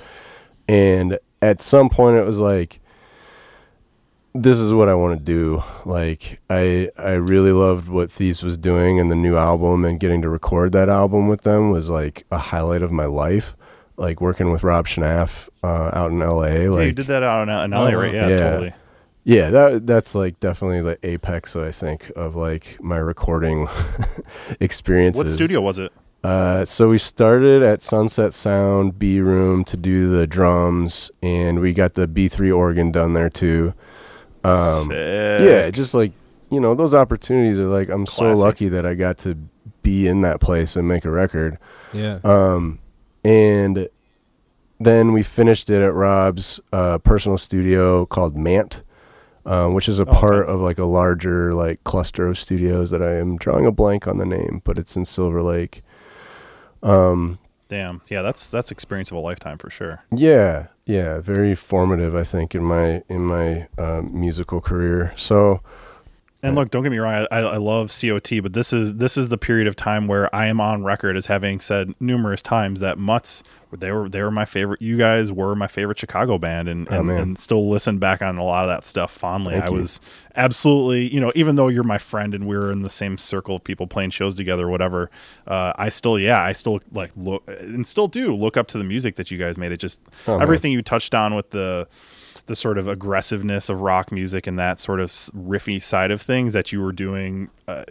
[0.67, 2.79] And at some point, it was like,
[4.33, 5.63] this is what I want to do.
[5.85, 10.21] Like I I really loved what Thieves was doing and the new album and getting
[10.21, 13.55] to record that album with them was like a highlight of my life.
[13.97, 16.45] Like working with Rob Schnapf uh, out in LA.
[16.45, 18.13] yeah, Like you did that out in, in LA, Oh, right?
[18.13, 18.37] Yeah, yeah.
[18.37, 18.73] totally.
[19.25, 23.67] yeah, that that's like definitely the apex I think of like my recording
[24.59, 25.21] experiences.
[25.23, 25.91] What studio was it?
[26.23, 31.71] Uh, so we started at Sunset Sound B Room to do the drums, and we
[31.73, 33.73] got the B3 organ done there too.
[34.43, 35.41] Um, Sick.
[35.41, 36.11] yeah, just like
[36.49, 38.37] you know, those opportunities are like I'm Classic.
[38.37, 39.35] so lucky that I got to
[39.83, 41.57] be in that place and make a record.
[41.93, 42.19] Yeah.
[42.23, 42.79] Um,
[43.23, 43.87] and
[44.79, 48.81] then we finished it at Rob's uh, personal studio called Mant,
[49.45, 50.19] um, which is a Oh, okay.
[50.19, 54.07] part of like a larger like cluster of studios that I am drawing a blank
[54.07, 55.81] on the name, but it's in Silver Lake.
[56.81, 58.01] Um, Damn.
[58.09, 60.03] Yeah, that's that's experience of a lifetime for sure.
[60.13, 65.13] yeah, yeah, very formative, I think, in my in my uh, musical career.
[65.15, 65.61] So
[66.41, 67.27] And look, don't get me wrong.
[67.31, 70.45] I, I love COT, but this is this is the period of time where I
[70.45, 73.43] am on record as having said numerous times that Mutts
[73.77, 74.81] they were they were my favorite.
[74.81, 77.21] You guys were my favorite Chicago band, and Oh, and, man.
[77.21, 79.51] and still listen back on a lot of that stuff fondly.
[79.51, 79.73] Thank I you.
[79.81, 79.99] was
[80.35, 83.57] absolutely you know even though you're my friend and we were in the same circle
[83.57, 85.11] of people playing shows together, or whatever.
[85.45, 88.85] Uh, I still yeah I still like look and still do look up to the
[88.85, 89.73] music that you guys made.
[89.73, 90.41] It just Oh, man.
[90.41, 91.87] everything you touched on with the
[92.49, 96.51] the sort of aggressiveness of rock music and that sort of riffy side of things
[96.51, 97.83] that you were doing uh,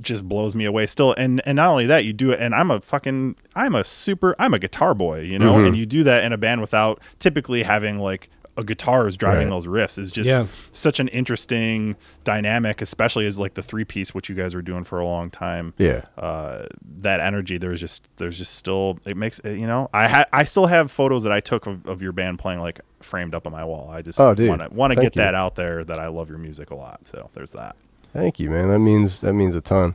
[0.00, 2.70] just blows me away still and and not only that you do it and i'm
[2.70, 5.68] a fucking i'm a super i'm a guitar boy you know Mhm.
[5.68, 8.28] and you do that in a band without typically having like
[8.60, 9.54] a guitar is driving Right.
[9.54, 10.46] those riffs is just Yeah.
[10.72, 14.84] such an interesting dynamic especially as like the three piece which you guys were doing
[14.84, 16.66] for a long time yeah, uh,
[16.98, 20.66] that energy there's just there's just still it makes you know i ha- i still
[20.66, 23.64] have photos that i took of, of your band playing like framed up on my
[23.64, 26.28] wall i just Oh, want to want to get that out there that i love
[26.28, 27.74] your music a lot so there's that
[28.12, 28.68] thank you, man.
[28.68, 29.94] That means that means a ton.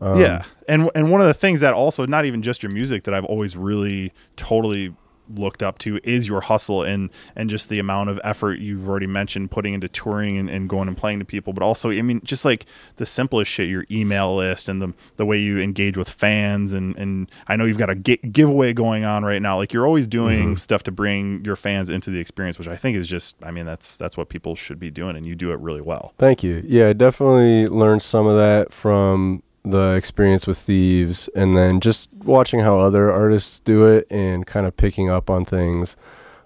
[0.00, 3.02] Um, yeah and and one of the things that also not even just your music
[3.04, 4.94] that i've always really totally
[5.34, 9.06] looked up to is your hustle and and just the amount of effort you've already
[9.06, 12.20] mentioned putting into touring and, and going and playing to people but also i mean
[12.24, 12.66] just like
[12.96, 16.98] the simplest shit your email list and the the way you engage with fans and
[16.98, 19.56] and i know you've got a gi- giveaway going on right now.
[19.56, 20.54] Like you're always doing mm-hmm.
[20.56, 23.66] stuff to bring your fans into the experience which i think is just i mean
[23.66, 26.14] that's that's what people should be doing and you do it really well.
[26.18, 26.62] Thank you.
[26.66, 32.08] Yeah, I definitely learned some of that from the experience with Thieves and then just
[32.24, 35.96] watching how other artists do it and kind of picking up on things.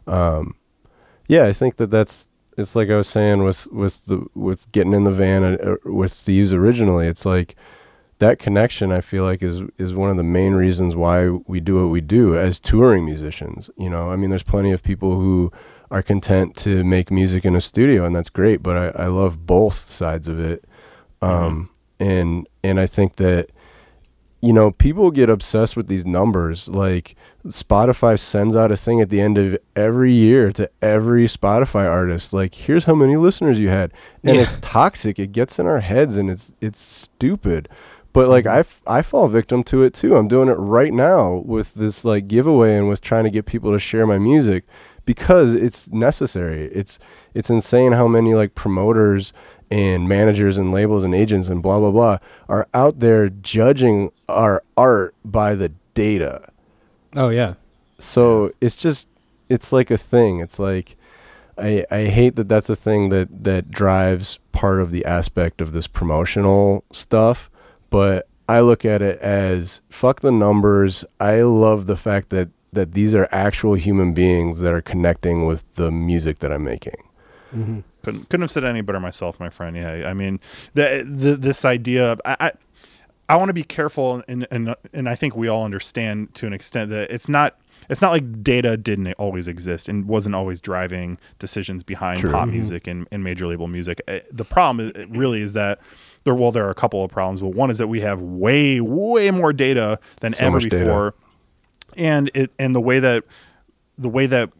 [0.06, 0.56] Um,
[1.28, 4.92] yeah, I think that that's it's like I was saying with with the with getting
[4.92, 7.06] in the van uh, with Thieves originally.
[7.06, 7.56] It's like
[8.18, 11.82] that connection I feel like is is one of the main reasons why we do
[11.82, 13.70] what we do as touring musicians.
[13.76, 15.50] You know, I mean, there's plenty of people who
[15.90, 18.62] are content to make music in a studio, and that's great.
[18.62, 20.64] But I, I love both sides of it,
[21.20, 21.70] um,
[22.02, 23.50] and and I think that
[24.40, 26.68] you know people get obsessed with these numbers.
[26.68, 27.14] Like
[27.46, 32.32] Spotify sends out a thing at the end of every year to every Spotify artist,
[32.32, 33.92] like here's how many listeners you had,
[34.24, 34.42] and Yeah.
[34.42, 35.18] it's toxic.
[35.18, 37.68] It gets in our heads, and it's it's stupid.
[38.12, 38.56] But like mm-hmm.
[38.56, 40.16] I, f- I fall victim to it too.
[40.16, 43.72] I'm doing it right now with this like giveaway and with trying to get people
[43.72, 44.64] to share my music
[45.04, 46.66] because it's necessary.
[46.72, 46.98] It's
[47.34, 49.32] it's insane how many like promoters
[49.70, 54.62] and managers and labels and agents and blah blah blah are out there judging our
[54.76, 56.48] art by the data.
[57.16, 57.54] Oh yeah.
[57.98, 59.08] So it's just
[59.48, 60.40] it's like a thing.
[60.40, 60.96] It's like
[61.58, 65.72] I I hate that that's a thing that that drives part of the aspect of
[65.72, 67.50] this promotional stuff,
[67.90, 71.04] but I look at it as fuck the numbers.
[71.20, 75.64] I love the fact that that these are actual human beings that are connecting with
[75.74, 76.94] the music that I'm making.
[77.54, 77.80] Mm-hmm.
[78.02, 79.76] Couldn't couldn't have said any better myself, my friend.
[79.76, 80.40] Yeah, I mean,
[80.74, 82.16] the, the this idea.
[82.24, 82.52] I I,
[83.28, 86.52] I want to be careful, and, and and I think we all understand to an
[86.52, 87.56] extent that it's not.
[87.90, 92.30] It's not like data didn't always exist and wasn't always driving decisions behind True.
[92.30, 92.52] pop Mhm.
[92.52, 94.00] music and, and major label music.
[94.06, 95.80] Uh, The problem is, really is that
[96.24, 96.34] there.
[96.34, 99.30] Well, there are a couple of problems, but one is that we have way, way
[99.32, 100.78] more data than So ever before.
[100.78, 101.14] data.
[101.96, 103.24] And it and the way that
[103.98, 104.50] the way that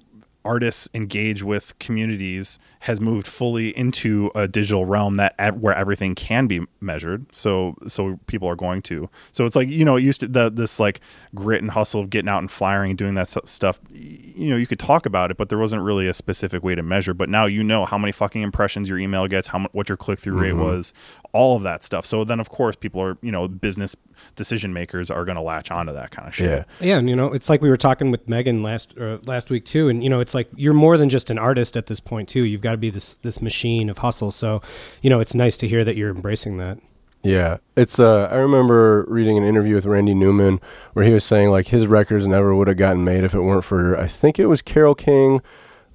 [0.44, 6.16] artists engage with communities has moved fully into a digital realm that ev- where everything
[6.16, 7.24] can be measured.
[7.30, 9.08] So so people are going to.
[9.30, 11.00] So it's like you know it used to the this like
[11.32, 13.78] grit and hustle of getting out and flying and doing that stuff.
[13.90, 16.82] You know you could talk about it, but there wasn't really a specific way to
[16.82, 17.14] measure.
[17.14, 19.96] But now you know how many fucking impressions your email gets, how mu- what your
[19.96, 20.92] click through rate was,
[21.30, 22.04] all of that stuff.
[22.04, 23.94] So then of course people are you know business
[24.34, 26.66] decision makers are going to latch onto that kind of shit.
[26.80, 26.92] Yeah.
[26.92, 29.64] Yeah, and you know, it's like we were talking with Megan last uh, last week
[29.64, 32.28] too, and you know, it's like you're more than just an artist at this point
[32.28, 32.44] too.
[32.44, 34.30] You've got to be this this machine of hustle.
[34.30, 34.60] So,
[35.00, 36.78] you know, it's nice to hear that you're embracing that.
[37.22, 38.00] Yeah, it's.
[38.00, 40.60] Uh, I remember reading an interview with Randy Newman
[40.92, 43.64] where he was saying like his records never would have gotten made if it weren't
[43.64, 45.40] for I think it was Carole King.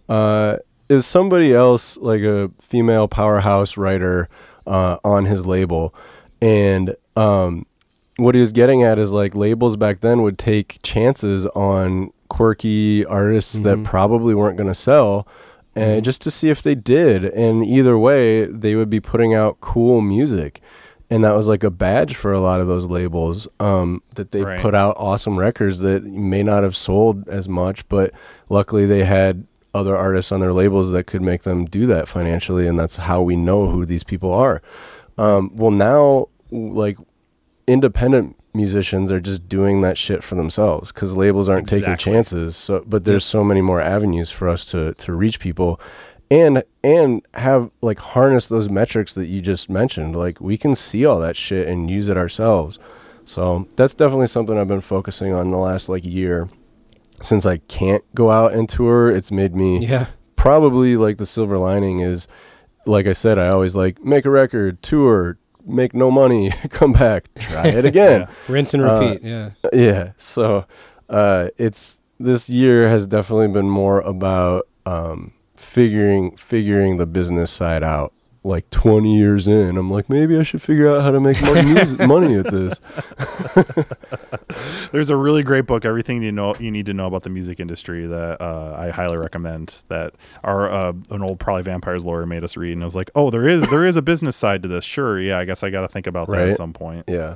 [0.08, 0.58] Uh,
[0.88, 4.30] it was somebody else like a female powerhouse writer
[4.66, 5.94] uh, on his label,
[6.42, 7.66] and um,
[8.16, 13.06] what he was getting at is like labels back then would take chances on quirky
[13.06, 15.28] artists that probably weren't going to sell
[15.78, 17.24] and just to see if they did.
[17.26, 20.60] And either way they would be putting out cool music.
[21.10, 24.42] And that was like a badge for a lot of those labels um, that they
[24.42, 24.60] Right.
[24.60, 28.12] put out awesome records that may not have sold as much but
[28.50, 32.68] luckily they had other artists on their labels that could make them do that financially
[32.68, 34.62] and that's how we know who these people are.
[35.18, 36.98] Um, well now like
[37.68, 42.58] independent musicians are just doing that shit for themselves because labels aren't taking chances.
[42.58, 45.80] So but there's so many more avenues for us to to reach people
[46.30, 50.16] and and have like harness those metrics that you just mentioned.
[50.16, 52.80] Like we can see all that shit and use it ourselves.
[53.24, 56.50] So that's definitely something i've been focusing on the last like year
[57.20, 59.10] since i can't go out and tour.
[59.10, 62.28] It's made me Yeah, probably like the silver lining is
[62.86, 65.38] like I said, I always like make a record, tour,
[65.68, 68.28] make no money, come back, try it again.
[68.48, 69.24] rinse and Uh, repeat.
[69.24, 70.12] yeah, yeah.
[70.18, 70.66] So
[71.10, 77.84] uh it's this year has definitely been more about um figuring figuring the business side
[77.84, 78.14] out.
[78.48, 82.00] Like 20 years in, I'm like maybe I should figure out how to make music,
[82.08, 82.80] money at this.
[84.92, 87.60] There's a really great book, Everything You Know You Need to Know About the Music
[87.60, 89.84] Industry, that uh, I highly recommend.
[89.90, 93.12] That our uh, an old probably vampires lawyer made us read, and I was like,
[93.16, 94.86] oh, there is there is a business side to this.
[94.86, 96.50] Sure, yeah, I guess I got to think about that Right.
[96.50, 97.04] at some point.
[97.08, 97.36] Yeah.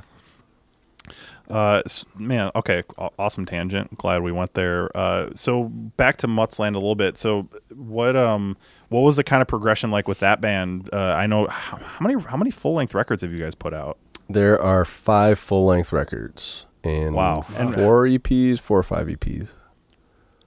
[1.50, 1.82] Uh,
[2.16, 2.82] man, okay,
[3.18, 3.98] awesome tangent.
[3.98, 4.88] Glad we went there.
[4.96, 7.18] Uh, so back to Mutzland a little bit.
[7.18, 8.56] So what um
[8.92, 10.88] what was the kind of progression like with that band?
[10.92, 13.74] Uh, I know how, how many how many full length records have you guys put
[13.74, 13.98] out?
[14.28, 17.44] There are 5 full-length records and Wow.
[17.58, 19.48] And- four EPs, four or five EPs.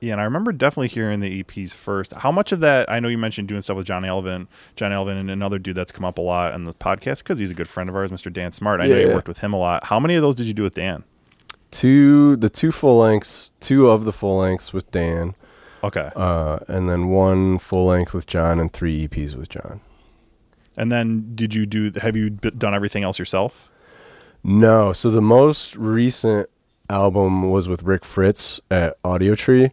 [0.01, 2.13] Yeah, and I remember definitely hearing the EPs first.
[2.13, 2.89] How much of that?
[2.91, 5.91] I know you mentioned doing stuff with John Elvin, John Elvin, and another dude that's
[5.91, 8.31] come up a lot on the podcast because he's a good friend of ours, Mr.
[8.31, 8.81] Dan Smart.
[8.81, 9.13] I know you Yeah.
[9.13, 9.85] worked with him a lot.
[9.85, 11.03] How many of those did you do with Dan?
[11.71, 15.35] Two the two full lengths, two of the full lengths with Dan.
[15.85, 19.79] Okay, uh, and then one full length with John and three EPs with John.
[20.77, 21.91] and then did you do?
[22.01, 23.71] Have you done everything else yourself?
[24.43, 26.49] No, so the most recent
[26.89, 29.71] album was with Rick Fritz at Audiotree,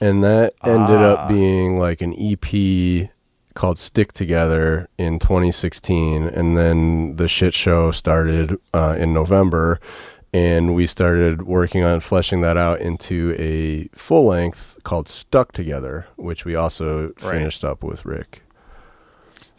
[0.00, 1.12] and that ended Ah.
[1.24, 3.10] up being like an EP
[3.54, 9.80] called Stick Together in 2016, and then the shit show started uh, in November.
[10.32, 16.06] And we started working on fleshing that out into a full length called Stuck Together,
[16.16, 17.32] which we also Right.
[17.32, 18.42] finished up with Rick.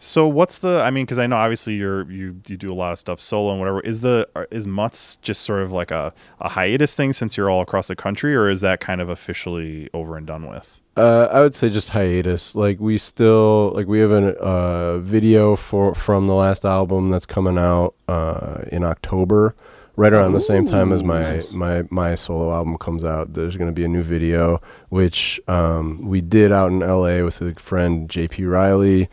[0.02, 0.80] So what's the?
[0.80, 3.50] I mean, because I know obviously you're you you do a lot of stuff solo
[3.50, 3.80] and whatever.
[3.80, 7.60] Is the is Mutts just sort of like a a hiatus thing since you're all
[7.60, 10.80] across the country, or is that kind of officially over and done with?
[10.96, 12.54] Uh, I would say just hiatus.
[12.54, 17.26] Like we still like we have a uh, video for from the last album that's
[17.26, 19.54] coming out uh, in October,
[20.00, 21.52] right around the same time as my nice.
[21.52, 23.34] my my solo album comes out.
[23.34, 27.22] There's going to be a new video which um, we did out in L.A.
[27.22, 29.10] with a friend JP Riley,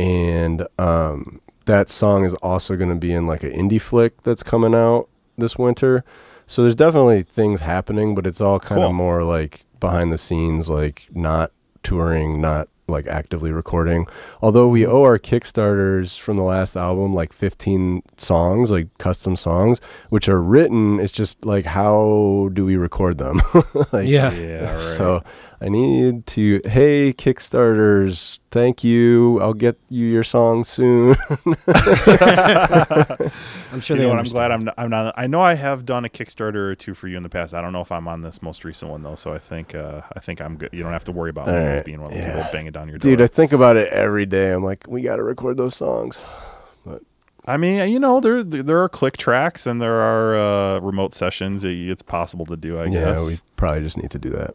[0.00, 4.42] and um, that song is also going to be in like an indie flick that's
[4.42, 5.08] coming out
[5.38, 6.04] this winter.
[6.46, 8.90] So there's definitely things happening, but it's all kind Cool.
[8.90, 14.06] of more like behind the scenes, like not touring, not like actively recording.
[14.42, 19.80] Although we owe our Kickstarters from the last album like 15 songs, like custom songs,
[20.10, 21.00] which are written.
[21.00, 23.40] It's just like how do we record them?
[23.92, 24.32] like, yeah.
[24.32, 24.80] Yeah, right.
[24.80, 25.22] So
[25.64, 26.60] I need to.
[26.66, 29.40] Hey, Kickstarters, thank you.
[29.40, 31.16] I'll get you your song soon.
[31.30, 31.36] I'm
[33.80, 34.18] sure you they know what?
[34.18, 35.14] I'm glad I'm not, I'm not.
[35.16, 37.54] I know I have done a Kickstarter or two for you in the past.
[37.54, 40.02] I don't know if I'm on this most recent one though, so I think uh,
[40.14, 40.68] I think I'm good.
[40.70, 42.34] You don't have to worry about me right, being one of the yeah.
[42.34, 43.12] people banging down your door.
[43.12, 43.22] Dude.
[43.22, 44.50] I think about it every day.
[44.50, 46.18] I'm like, we got to record those songs.
[46.84, 47.00] But
[47.46, 51.64] I mean, you know, there there are click tracks and there are uh, remote sessions.
[51.64, 52.76] It's possible to do.
[52.76, 53.26] I yeah, guess.
[53.26, 54.54] we probably just need to do that.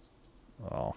[0.71, 0.95] Oh.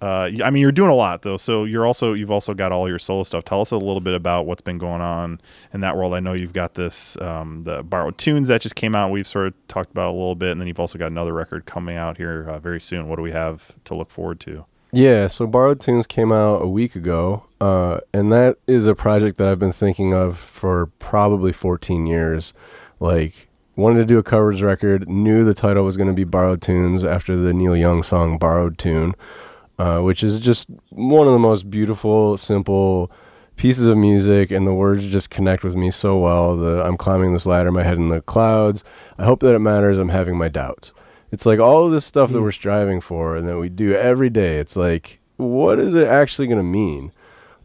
[0.00, 1.36] Uh, I mean, you're doing a lot though.
[1.36, 3.44] So you're also you've also got all your solo stuff.
[3.44, 5.40] Tell us a little bit about what's been going on
[5.72, 6.12] in that world.
[6.12, 9.12] I know you've got this um, the borrowed tunes that just came out.
[9.12, 11.66] We've sort of talked about a little bit, and then you've also got another record
[11.66, 13.08] coming out here uh, very soon.
[13.08, 14.66] What do we have to look forward to?
[14.94, 19.38] Yeah, so Borrowed Tunes came out a week ago, uh, and that is a project
[19.38, 22.52] that I've been thinking of for probably 14 years.
[23.00, 26.60] Like, wanted to do a covers record, knew the title was going to be Borrowed
[26.60, 29.14] Tunes after the Neil Young song Borrowed Tune,
[29.78, 33.10] uh, which is just one of the most beautiful, simple
[33.56, 36.56] pieces of music, and the words just connect with me so well.
[36.56, 38.84] The I'm climbing this ladder, my head in the clouds.
[39.18, 39.98] I hope that it matters.
[39.98, 40.92] I'm having my doubts.
[41.30, 44.28] It's like all of this stuff that we're striving for and that we do every
[44.28, 44.58] day.
[44.58, 47.10] It's like, what is it actually going to mean?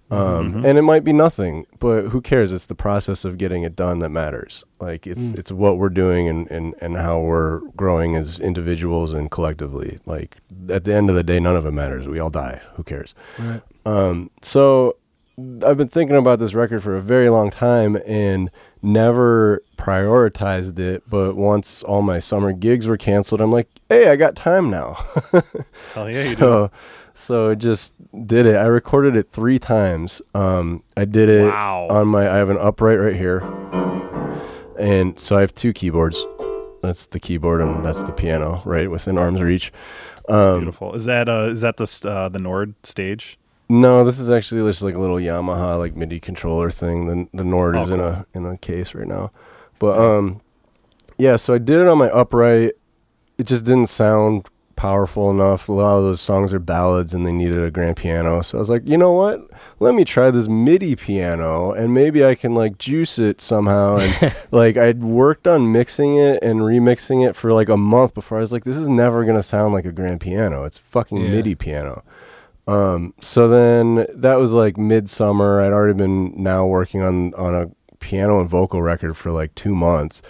[0.09, 2.51] Um, And it might be nothing, but who cares?
[2.53, 4.63] It's the process of getting it done that matters.
[4.79, 9.29] Like it's it's what we're doing and, and, and how we're growing as individuals and
[9.29, 9.99] collectively.
[10.05, 10.37] Like
[10.69, 12.07] at the end of the day, none of it matters.
[12.07, 12.61] We all die.
[12.75, 13.13] Who cares?
[13.37, 13.61] Right.
[13.85, 14.95] Um, so
[15.65, 18.49] I've been thinking about this record for a very long time and
[18.81, 21.03] never prioritized it.
[21.09, 24.93] But once all my summer gigs were canceled, I'm like, hey, I got time now.
[25.93, 26.71] Hell yeah, you do.
[27.17, 27.93] So, just
[28.27, 28.55] did it.
[28.55, 30.21] I recorded it three times.
[30.33, 31.87] Um, I did it Wow.
[31.89, 32.29] on my.
[32.29, 33.39] I have an upright right here,
[34.79, 36.25] and so I have two keyboards.
[36.81, 39.73] That's the keyboard and that's the piano, right within arm's reach.
[40.29, 40.93] Um, Beautiful.
[40.93, 43.37] Is that uh is that the uh, the Nord stage?
[43.67, 47.07] No, this is actually just like a little Yamaha like MIDI controller thing.
[47.07, 49.31] The the Nord Oh, is in a in a case right now.
[49.79, 50.41] But um
[51.17, 52.73] yeah, so I did it on my upright.
[53.39, 54.47] It just didn't sound
[54.77, 55.67] powerful enough.
[55.67, 58.41] A lot of those songs are ballads and they needed a grand piano.
[58.41, 59.41] So I was like, "You know what?
[59.81, 64.33] Let me try this MIDI piano and maybe I can like juice it somehow." And
[64.51, 68.41] like I'd worked on mixing it and remixing it for like a month before I
[68.41, 70.63] was like, "This is never going to sound like a grand piano.
[70.63, 71.29] It's fucking Yeah.
[71.31, 72.03] MIDI piano."
[72.67, 75.61] Um, so then that was like midsummer.
[75.61, 77.69] I'd already been now working on on a
[77.99, 80.21] piano and vocal record for like two months,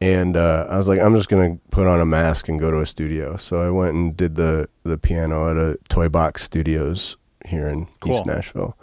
[0.00, 2.80] and uh, I was like, I'm just gonna put on a mask and go to
[2.80, 3.36] a studio.
[3.36, 7.86] So I went and did the the piano at a Toy Box Studios here in
[8.00, 8.14] Cool.
[8.16, 8.76] East Nashville.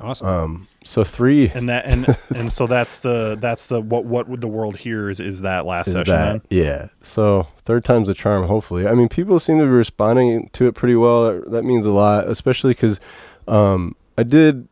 [0.00, 0.26] Awesome.
[0.26, 4.40] Um, so three And that and and so that's the that's the what what would
[4.40, 6.58] the world hears is that last is session that then?
[6.58, 6.88] yeah.
[7.02, 8.46] So third time's the charm.
[8.48, 11.26] Hopefully, I mean, people seem to be responding to it pretty well.
[11.32, 12.98] That, that means a lot, especially because
[13.46, 14.66] um, I did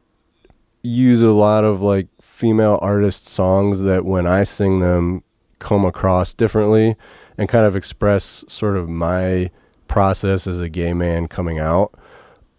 [0.82, 5.22] use a lot of like female artist songs that when I sing them
[5.61, 6.96] come across differently
[7.38, 9.50] and kind of express sort of my
[9.86, 11.94] process as a gay man coming out.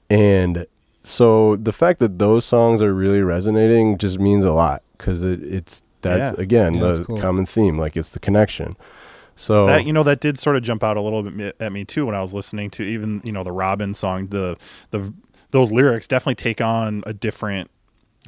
[0.09, 0.65] And
[1.03, 5.41] so the fact that those songs are really resonating just means a lot because it,
[5.43, 6.41] it's that's Yeah.
[6.43, 7.19] again Yeah, the that's cool.
[7.19, 8.71] common theme like it's the connection.
[9.35, 11.85] So That you know that did sort of jump out a little bit at me
[11.85, 14.57] too when I was listening to even you know the Robyn song the
[14.91, 15.13] the
[15.51, 17.69] those lyrics definitely take on a different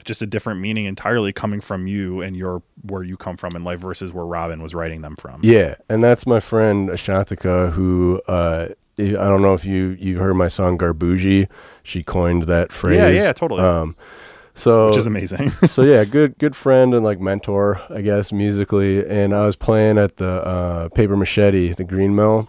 [0.04, 3.64] just a different meaning entirely coming from you and your where you come from in
[3.64, 5.40] life versus where Robyn was writing them from.
[5.44, 8.68] Yeah, and that's my friend Ashantika, who uh,
[9.00, 11.48] I don't know if you you've heard my song Garbougie.
[11.84, 12.98] She coined that phrase.
[12.98, 13.62] Yeah, yeah, totally.
[13.62, 13.96] Um,
[14.56, 15.50] so Which is amazing.
[15.66, 19.04] so yeah, good good friend and like mentor, I guess, musically.
[19.08, 22.48] And I was playing at the uh, Paper Machete, the Green Mill,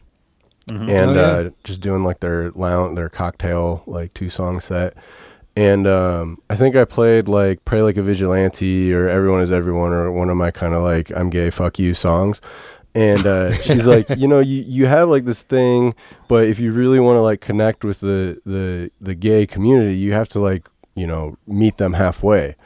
[0.70, 0.80] Mhm.
[0.90, 1.20] and Oh, yeah.
[1.20, 4.94] uh, just doing like their lounge, their cocktail like two song set.
[5.56, 9.92] And um, I think I played like "Pray Like a Vigilante" or "Everyone Is Everyone"
[9.92, 12.40] or one of my kind of like "I'm gay, fuck you" songs.
[12.94, 15.94] And uh, she's like, you know, you, you have like this thing,
[16.28, 20.12] but if you really want to like connect with the, the the gay community, you
[20.12, 22.56] have to like you know meet them halfway.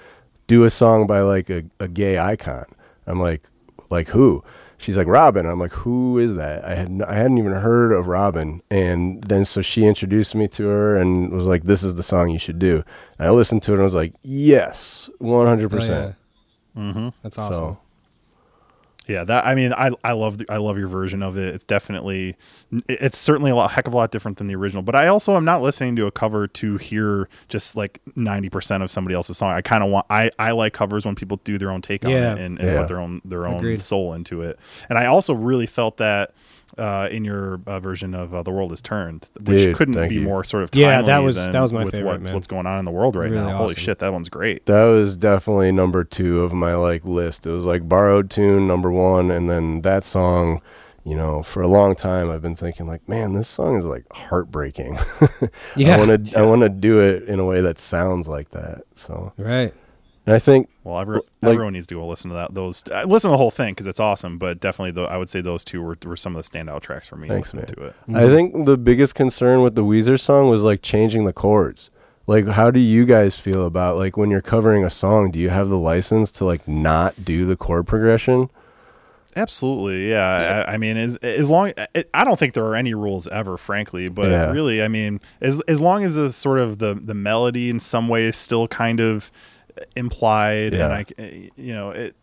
[0.46, 2.64] Do a song by like a, a gay icon.
[3.06, 3.48] I'm like,
[3.90, 4.42] like who?
[4.80, 5.44] She's like Robyn.
[5.44, 6.64] I'm like, who is that?
[6.64, 10.68] I had I hadn't even heard of Robyn, and then so she introduced me to
[10.68, 12.84] her and was like, this is the song you should do.
[13.18, 15.66] And I listened to it and I was like, yes, 100.
[15.66, 16.16] Oh, percent
[16.76, 16.82] yeah.
[16.82, 17.12] Mhm.
[17.22, 17.54] That's awesome.
[17.54, 17.78] So
[19.08, 21.54] Yeah, that I mean, I I love the, I love your version of it.
[21.54, 22.36] It's definitely
[22.88, 24.82] it's certainly a lot heck of a lot different than the original.
[24.82, 28.82] But I also am not listening to a cover to hear just like ninety percent
[28.82, 29.50] of somebody else's song.
[29.52, 32.10] I kind of want I I like covers when people do their own take on
[32.10, 32.34] Yeah.
[32.34, 32.78] it and, and Yeah.
[32.80, 33.80] put their own their own Agreed.
[33.80, 34.58] soul into it.
[34.90, 36.32] And I also really felt that.
[36.78, 40.16] Uh, in your uh, version of uh, "The World Is Turned," which Dude, couldn't be
[40.16, 40.20] you.
[40.22, 42.34] more sort of Yeah, that was- than that was my with favorite, what's, man.
[42.34, 43.56] what's going on in the world right Really now.
[43.56, 44.64] Holy shit, that one's great.
[44.66, 47.46] that was definitely number two of my like list.
[47.46, 50.60] It was like borrowed tune number one, and then that song.
[51.04, 54.04] You know, for a long time, I've been thinking like, man, this song is like
[54.12, 54.98] heartbreaking.
[55.76, 55.96] Yeah.
[55.96, 58.82] I want to, I want to do it in a way that sounds like that.
[58.94, 59.72] So, Right.
[60.28, 62.52] And I think Well, every, Like- everyone needs to go listen to that.
[62.54, 64.36] Those uh, listen to the whole thing because it's awesome.
[64.38, 67.08] But definitely, though, I would say those two were, were some of the standout tracks
[67.08, 67.28] for me.
[67.28, 67.92] Thanks, listening man.
[68.14, 68.22] to it.
[68.22, 71.90] I think the biggest concern with the Weezer song was like changing the chords.
[72.26, 75.30] Like, how do you guys feel about like when you're covering a song?
[75.30, 78.50] Do you have the license to like not do the chord progression?
[79.36, 80.64] Absolutely, yeah.
[80.68, 83.56] I, I mean, as as long it, I don't think there are any rules ever,
[83.56, 84.08] frankly.
[84.08, 84.50] But Yeah.
[84.50, 88.08] really, I mean, as as long as the sort of the the melody in some
[88.08, 89.30] way is still kind of
[89.96, 90.84] implied, Yeah.
[90.84, 92.14] and I, you know, it.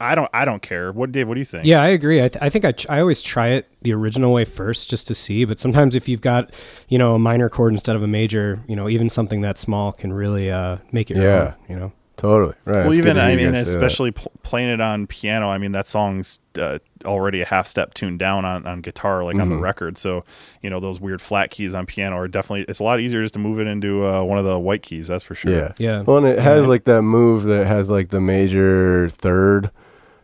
[0.00, 0.28] I don't.
[0.34, 0.90] I don't care.
[0.90, 1.28] What Dave?
[1.28, 1.64] What do you think?
[1.64, 2.18] Yeah, I agree.
[2.24, 5.06] I, th- I think I, ch- I always try it the original way first just
[5.08, 5.44] to see.
[5.44, 6.52] But sometimes if you've got,
[6.88, 9.92] you know, a minor chord instead of a major, you know, even something that small
[9.92, 11.18] can really uh, make it.
[11.18, 11.24] Yeah.
[11.42, 11.92] wrong, you know.
[12.22, 12.86] Totally right.
[12.86, 13.84] Well, even I mean, guys say that.
[13.84, 15.48] especially pl- playing it on piano.
[15.50, 19.34] I mean, that song's uh, already a half step tuned down on, on guitar, like
[19.34, 19.50] on Mm-hmm.
[19.50, 19.98] the record.
[19.98, 20.24] So,
[20.62, 22.64] you know, those weird flat keys on piano are definitely.
[22.68, 25.08] It's a lot easier just to move it into uh, one of the white keys.
[25.08, 25.52] That's for sure.
[25.52, 25.72] Yeah.
[25.78, 26.02] Yeah.
[26.02, 26.68] Well, and it has Yeah.
[26.68, 29.72] like that move that has like the major third,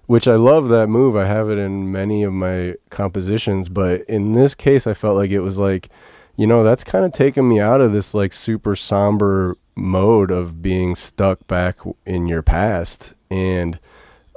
[0.07, 1.16] which I love that move.
[1.16, 5.30] I have it in many of my compositions, but in this case, I felt like
[5.32, 5.88] it was like,
[6.36, 10.61] you know, that's kind of taking me out of this like super somber mode of
[10.61, 13.14] being stuck back in your past.
[13.31, 13.79] And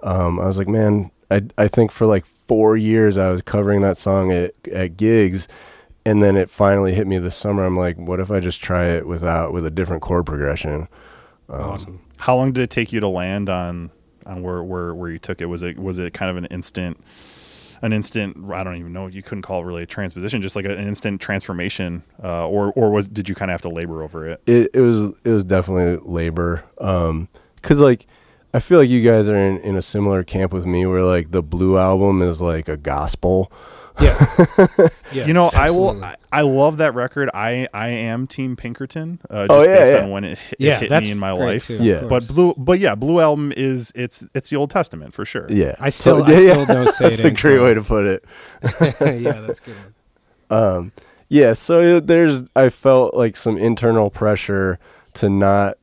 [0.04, 3.82] um, I was like, man, I I think for like four years I was covering
[3.82, 5.48] that song at at gigs.
[6.04, 7.64] And then it finally hit me this summer.
[7.64, 10.88] I'm like, what if I just try it without with a different chord progression?
[11.48, 12.02] Um, awesome.
[12.18, 13.92] How long did it take you to land on
[14.26, 15.46] on where where where you took it?
[15.46, 17.00] Was it was it kind of an instant?
[17.84, 19.08] An instant, I don't even know.
[19.08, 22.92] You couldn't call it really a transposition, just like an instant transformation, uh, or or
[22.92, 24.42] was did you kind of have to labor over it?
[24.46, 28.06] it, it was it was definitely labor um because like
[28.54, 31.32] i feel like you guys are in, in a similar camp with me where like
[31.32, 33.52] the blue album is like a gospel
[34.02, 34.88] Yeah.
[35.14, 35.26] yeah.
[35.28, 36.04] you know, I will.
[36.04, 37.30] I, I love that record.
[37.34, 40.04] I I am Team Pinkerton, uh, Oh, just yeah, based yeah.
[40.04, 41.68] on when it hit, Yeah, it hit me in my life.
[41.68, 42.06] too, Yeah.
[42.08, 45.46] But blue, but yeah, Blue Album is it's it's the Old Testament for sure.
[45.50, 48.06] yeah I still, So- I yeah, still know say that's a great way to put
[48.06, 48.24] it
[49.02, 49.76] yeah, that's good.
[50.48, 50.64] One.
[50.64, 50.92] um
[51.30, 54.80] yeah so there's i felt like some internal pressure
[55.14, 55.78] to not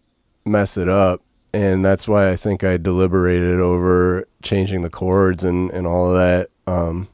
[0.45, 1.23] mess it up
[1.55, 6.16] and that's why i think i deliberated over changing the chords and and all of
[6.19, 7.09] that um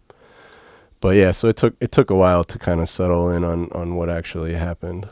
[1.05, 3.69] but yeah so it took it took a while to kind of settle in on
[3.73, 5.07] on what actually happened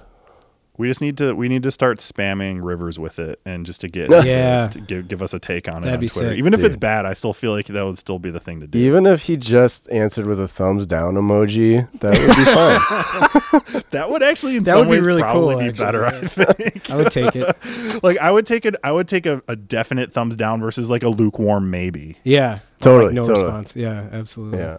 [0.79, 3.89] We just need to we need to start spamming Rivers with it, and just to
[3.89, 4.69] get Yeah.
[4.73, 6.31] to give give us a take on it That'd on be Twitter.
[6.31, 6.39] sick.
[6.39, 8.67] Even if it's bad, I still feel like that would still be the thing to
[8.67, 8.79] do.
[8.79, 13.83] Even if he just answered with a thumbs down emoji, that would be fine.
[13.97, 16.07] that would actually in That some would be ways really probably cool, be actually, better.
[16.07, 16.21] I
[16.57, 16.91] think.
[16.91, 18.03] I would take it.
[18.03, 18.75] like I would take it.
[18.83, 22.17] I would take a, a definite thumbs down versus like a lukewarm maybe.
[22.25, 22.61] Yeah.
[22.81, 23.45] Totally, Like no totally.
[23.45, 23.77] response.
[23.77, 24.59] Yeah, absolutely.
[24.59, 24.79] yeah.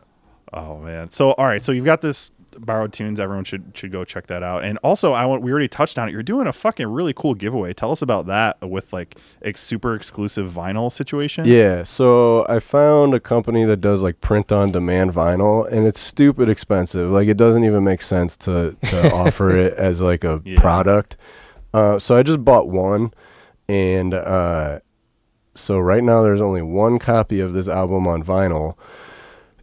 [0.53, 1.09] Oh man.
[1.09, 1.63] So all right.
[1.63, 2.29] So you've got this
[2.59, 3.19] borrowed tunes.
[3.19, 4.63] Everyone should should go check that out.
[4.63, 6.11] And also, I want we already touched on it.
[6.11, 7.73] You're doing a fucking really cool giveaway.
[7.73, 11.45] Tell us about that with like a super exclusive vinyl situation.
[11.45, 15.99] Yeah, so I found a company that does like print on demand vinyl and it's
[15.99, 17.09] stupid expensive.
[17.09, 20.59] Like it doesn't even make sense to to offer it as like a Yeah.
[20.59, 21.17] product.
[21.73, 23.11] Uh, so I just bought one
[23.67, 24.79] and uh,
[25.55, 28.75] so right now there's only one copy of this album on vinyl.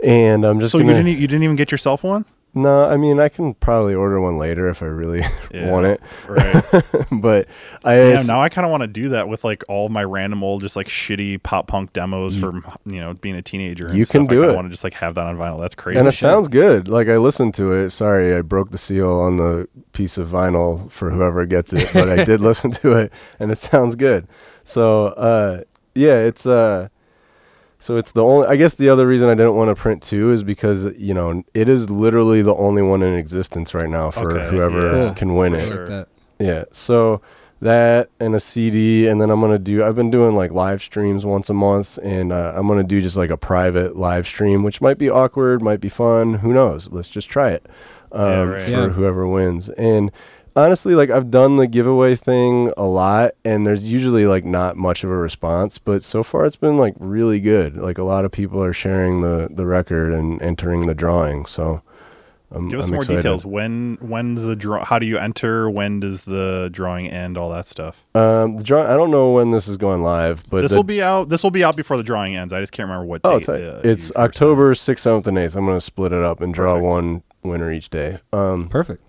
[0.03, 2.25] And I'm just So gonna you didn't you didn't even get yourself one?
[2.53, 5.21] No, I mean I can probably order one later if I really
[5.55, 5.71] Yeah.
[5.71, 6.01] want it.
[6.29, 6.65] Right.
[7.13, 7.47] but
[7.85, 10.43] I Damn, now I kind of want to do that with like all my random
[10.43, 13.87] old just like shitty pop punk demos from you know being a teenager.
[13.87, 14.27] And You stuff.
[14.27, 14.57] can do I it.
[14.57, 15.61] want to just like have that on vinyl.
[15.61, 15.99] That's crazy.
[16.01, 16.21] and it shit.
[16.21, 16.89] sounds good.
[16.89, 17.91] Like I listened to it.
[17.91, 22.09] Sorry, I broke the seal on the piece of vinyl for whoever gets it, but
[22.09, 24.27] I did listen to it, and it sounds good.
[24.65, 25.63] So, uh,
[25.95, 26.89] yeah, it's uh,
[27.81, 28.47] so it's the only.
[28.47, 31.43] I guess the other reason I didn't want to print two is because you know
[31.55, 35.15] it is literally the only one in existence right now for Okay, whoever yeah.
[35.15, 35.67] Can win it.
[35.67, 36.07] sure.
[36.39, 36.65] Yeah.
[36.73, 37.21] So
[37.63, 39.85] that and a CD, and then I'm gonna do.
[39.85, 43.17] I've been doing like live streams once a month, and uh, I'm gonna do just
[43.17, 46.35] like a private live stream, which might be awkward, might be fun.
[46.35, 46.89] Who knows?
[46.91, 47.67] Let's just try it
[48.13, 48.63] um, Yeah, right.
[48.63, 48.89] for Yeah.
[48.89, 49.69] whoever wins.
[49.71, 50.11] And
[50.57, 55.05] honestly, like I've done the giveaway thing a lot, and there's usually like not much
[55.05, 57.77] of a response, but so far it's been like really good.
[57.77, 61.47] Like a lot of people are sharing the the record and entering the drawing.
[61.47, 61.83] So.
[62.53, 63.19] I'm, Give us I'm more excited.
[63.23, 63.47] details.
[63.47, 64.85] When when's the draw?
[64.85, 65.71] How do you enter?
[65.71, 67.39] When does the drawing end?
[67.39, 68.05] All that stuff.
[68.13, 68.93] Um, the draw.
[68.93, 71.29] I don't know when this is going live, but This the- will be out.
[71.29, 72.53] This will be out before the drawing ends.
[72.53, 73.45] I just can't remember what Oh, date.
[73.47, 73.61] tight.
[73.63, 75.55] uh, it's October sixth, seventh, and eighth.
[75.55, 76.87] I'm gonna split it up and draw Perfect.
[76.93, 78.19] one winner each day.
[78.33, 79.05] Um, Perfect.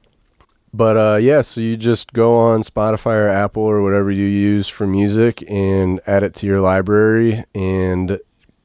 [0.74, 4.68] But uh, yeah, so you just go on Spotify or Apple or whatever you use
[4.68, 8.20] for music and add it to your library and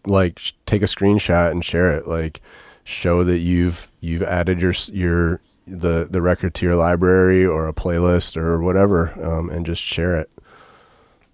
[0.06, 2.06] like sh- take a screenshot and share it.
[2.06, 2.40] Like
[2.84, 7.72] show that you've you've added your your the the record to your library or a
[7.72, 10.30] playlist or whatever, um, and just share it.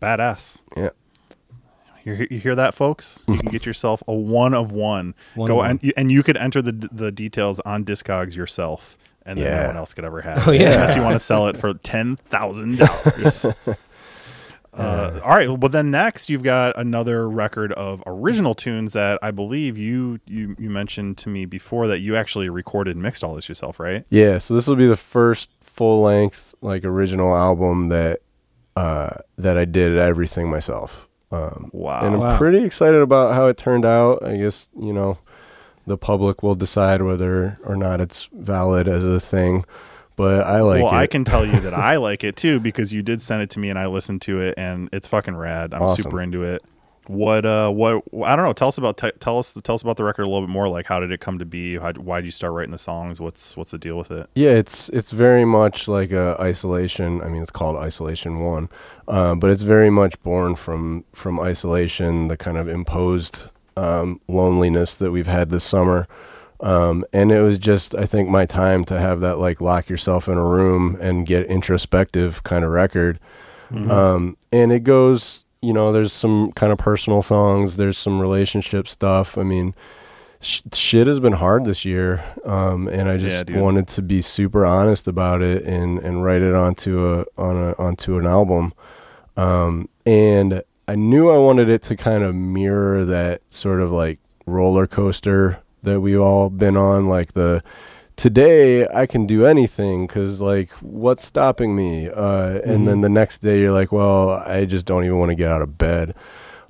[0.00, 0.62] Badass.
[0.76, 0.90] Yeah.
[2.04, 3.24] You, hear- you hear that, folks?
[3.28, 5.14] You can get yourself a one of one.
[5.34, 8.96] One Go of and you, and you could enter the the details on Discogs yourself,
[9.26, 10.42] and then no one else could ever have.
[10.48, 10.72] Oh, yeah.
[10.72, 13.46] unless you want to sell it for ten thousand dollars.
[14.74, 15.48] Uh, all right.
[15.50, 20.56] Well, then next you've got another record of original tunes that I believe you you
[20.58, 24.06] you mentioned to me before that you actually recorded and mixed all this yourself, right?
[24.08, 28.20] Yeah, so this will be the first full length like original album that
[28.74, 31.06] uh, that I did everything myself.
[31.30, 32.06] Um, Wow.
[32.06, 32.38] and I'm Wow.
[32.38, 34.24] pretty excited about how it turned out.
[34.24, 35.18] I guess you know
[35.86, 39.64] the public will decide whether or not it's valid as a thing,
[40.16, 40.96] but I like well, it.
[40.96, 43.58] I can tell you that I like it too because you did send it to
[43.58, 45.74] me and I listened to it and it's fucking rad.
[45.74, 46.02] I'm Awesome.
[46.02, 46.62] super into it.
[47.08, 48.52] What uh what I don't know.
[48.52, 50.68] Tell us about t- tell us tell us about the record a little bit more.
[50.68, 51.76] Like how did it come to be?
[51.76, 53.20] How, why did you start writing the songs?
[53.20, 54.30] What's what's the deal with it?
[54.36, 57.20] Yeah, it's it's very much like a isolation.
[57.20, 58.68] I mean, it's called Isolation One,
[59.08, 64.96] um, but it's very much born from from isolation, the kind of imposed um, loneliness
[64.96, 66.06] that we've had this summer.
[66.60, 70.28] Um, and it was just, I think, my time to have that like lock yourself
[70.28, 73.18] in a room and get introspective kind of record.
[73.90, 78.86] Um, and it goes, you know, there's some kind of personal songs, there's some relationship
[78.86, 79.38] stuff.
[79.38, 79.74] I mean,
[80.40, 83.60] sh- shit has been hard this year, um, and I just dude.
[83.60, 87.74] wanted to be super honest about it and and write it onto a on a
[87.78, 88.72] onto an album.
[89.36, 90.62] Um, and
[90.92, 95.62] I knew I wanted it to kind of mirror that sort of like roller coaster
[95.82, 97.62] that we've all been on, like the
[98.16, 102.10] today I can do anything because like what's stopping me?
[102.10, 105.34] Uh, and then the next day you're like, well, I just don't even want to
[105.34, 106.14] get out of bed.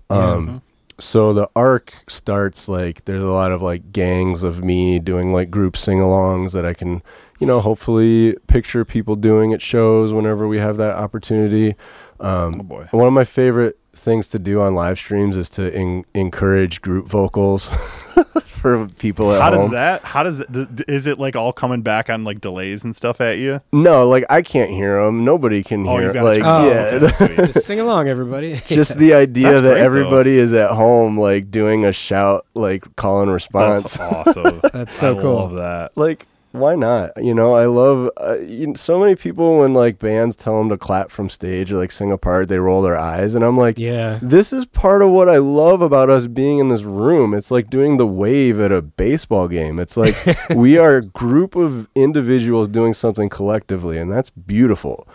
[0.08, 0.62] Um,
[1.00, 5.50] so the arc starts like there's a lot of like gangs of me doing like
[5.50, 7.02] group sing-alongs that I can,
[7.40, 11.74] you know, hopefully picture people doing at shows whenever we have that opportunity.
[12.20, 12.88] Um, Oh, boy.
[12.92, 17.06] One of my favorite things to do on live streams is to en- encourage group
[17.08, 17.66] vocals
[18.46, 19.60] for people at How home.
[19.60, 20.02] does that?
[20.02, 20.52] How does that?
[20.52, 23.60] th- th- Is it like all coming back on like delays and stuff at you?
[23.72, 25.24] No, like I can't hear them.
[25.24, 26.04] Nobody can Oh, hear.
[26.06, 27.36] you've got like to Oh, yeah, okay.
[27.46, 28.60] Just sing along, everybody.
[28.66, 29.84] just the idea That's that great, though.
[29.84, 33.94] everybody is at home, like doing a shout, like call and response.
[33.96, 34.60] That's awesome.
[34.72, 35.18] That's so cool.
[35.18, 35.34] I cool.
[35.36, 35.92] Love that.
[35.96, 39.98] like why not you know i love uh, you know, so many people when like
[39.98, 42.96] bands tell them to clap from stage or like sing a part they roll their
[42.96, 44.18] eyes and i'm like yeah.
[44.22, 47.70] this is part of what i love about us being in this room it's like
[47.70, 50.14] doing the wave at a baseball game it's like
[50.50, 55.08] we are a group of individuals doing something collectively and that's beautiful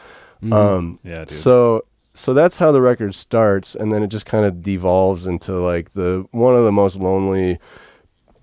[0.51, 1.31] um Yeah, dude.
[1.31, 1.83] so
[2.13, 5.93] so that's how the record starts and then it just kind of devolves into like
[5.93, 7.59] the one of the most lonely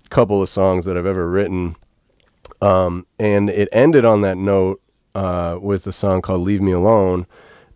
[0.09, 1.75] couple of songs that I've ever written.
[2.61, 4.81] Um, and it ended on that note
[5.13, 7.25] uh, with a song called "Leave Me Alone,"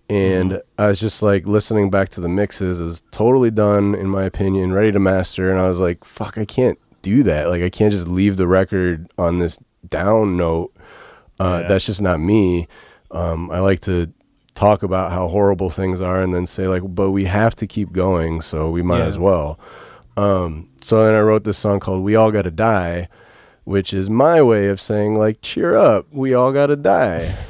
[0.09, 2.79] and I was just like listening back to the mixes.
[2.79, 5.49] It was totally done, in my opinion, ready to master.
[5.51, 7.49] And I was like, "Fuck, I can't do that.
[7.49, 9.57] Like, I can't just leave the record on this
[9.87, 10.71] down note.
[11.39, 11.67] Uh, Yeah.
[11.69, 12.67] That's just not me.
[13.11, 14.11] Um, I like to."
[14.55, 17.93] talk about how horrible things are and then say like but we have to keep
[17.93, 19.05] going so we might Yeah.
[19.05, 19.57] as well
[20.17, 23.07] um, so then I wrote this song called "We All Gotta Die,"
[23.69, 27.35] which is my way of saying like, "Cheer up, we all gotta die."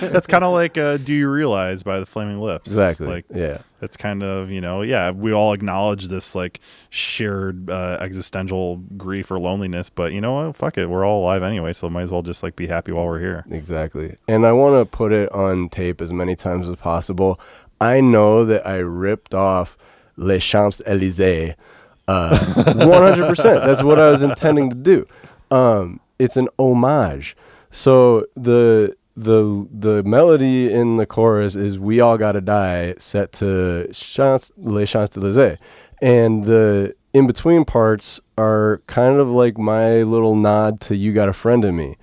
[0.00, 2.70] That's kind of like uh, "Do You Realize" by the Flaming Lips.
[2.70, 3.06] exactly.
[3.06, 3.58] Like yeah.
[3.82, 9.30] it's kind of you know yeah we all acknowledge this like shared uh, existential grief
[9.30, 10.56] or loneliness, but you know what?
[10.56, 13.04] Fuck it, we're all alive anyway, so might as well just like be happy while
[13.04, 13.44] we're here.
[13.50, 14.16] Exactly.
[14.26, 17.38] And I want to put it on tape as many times as possible.
[17.78, 19.76] I know that I ripped off
[20.16, 21.56] Les Champs Elysees.
[22.30, 22.38] Uh,
[22.74, 23.64] 100%.
[23.64, 25.06] That's what I was intending to do.
[25.50, 27.36] Um, it's an homage.
[27.70, 33.88] So the the the melody in the chorus is "We All Gotta Die," set to
[33.92, 35.58] Champs, Les Champs Elysees,
[36.02, 41.28] and the in between parts are kind of like my little nod to "You Got
[41.28, 41.96] a Friend in Me."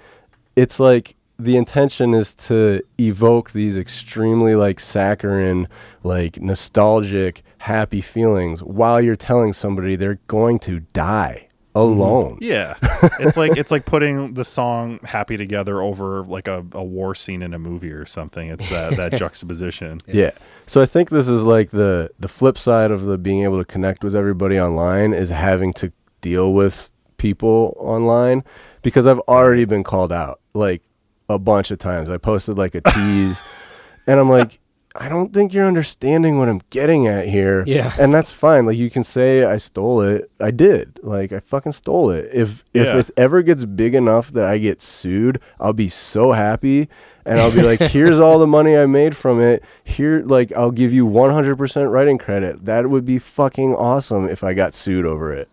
[0.58, 5.68] it's like the intention is to evoke these extremely like saccharine
[6.04, 11.80] like nostalgic happy feelings while you're telling somebody they're going to die mm-hmm.
[11.80, 12.38] alone.
[12.42, 12.76] Yeah,
[13.20, 17.42] it's like it's like putting the song "Happy Together" over like a, a war scene
[17.42, 18.50] in a movie or something.
[18.50, 20.02] It's that that juxtaposition.
[20.08, 20.32] yeah.
[20.66, 23.66] So i think this is like the the flip side of the being able to
[23.66, 28.44] connect with everybody online is having to deal with people online
[28.84, 30.84] because i've already been called out like
[31.30, 32.10] a bunch of times.
[32.10, 33.44] I posted like a tease
[34.08, 34.60] and i'm like
[35.00, 37.64] I don't think you're understanding what I'm getting at here.
[37.68, 37.94] Yeah.
[38.00, 38.66] And that's fine.
[38.66, 40.32] Like you can say I stole it.
[40.40, 41.00] I did.
[41.04, 42.30] Like I fucking stole it.
[42.34, 42.98] If if Yeah.
[42.98, 46.90] it ever gets big enough that I get sued, I'll be so happy
[47.26, 49.64] and I'll be like, here's all the money I made from it.
[49.84, 52.66] Here like I'll give you 100% writing credit.
[52.66, 55.48] That would be fucking awesome if I got sued over it.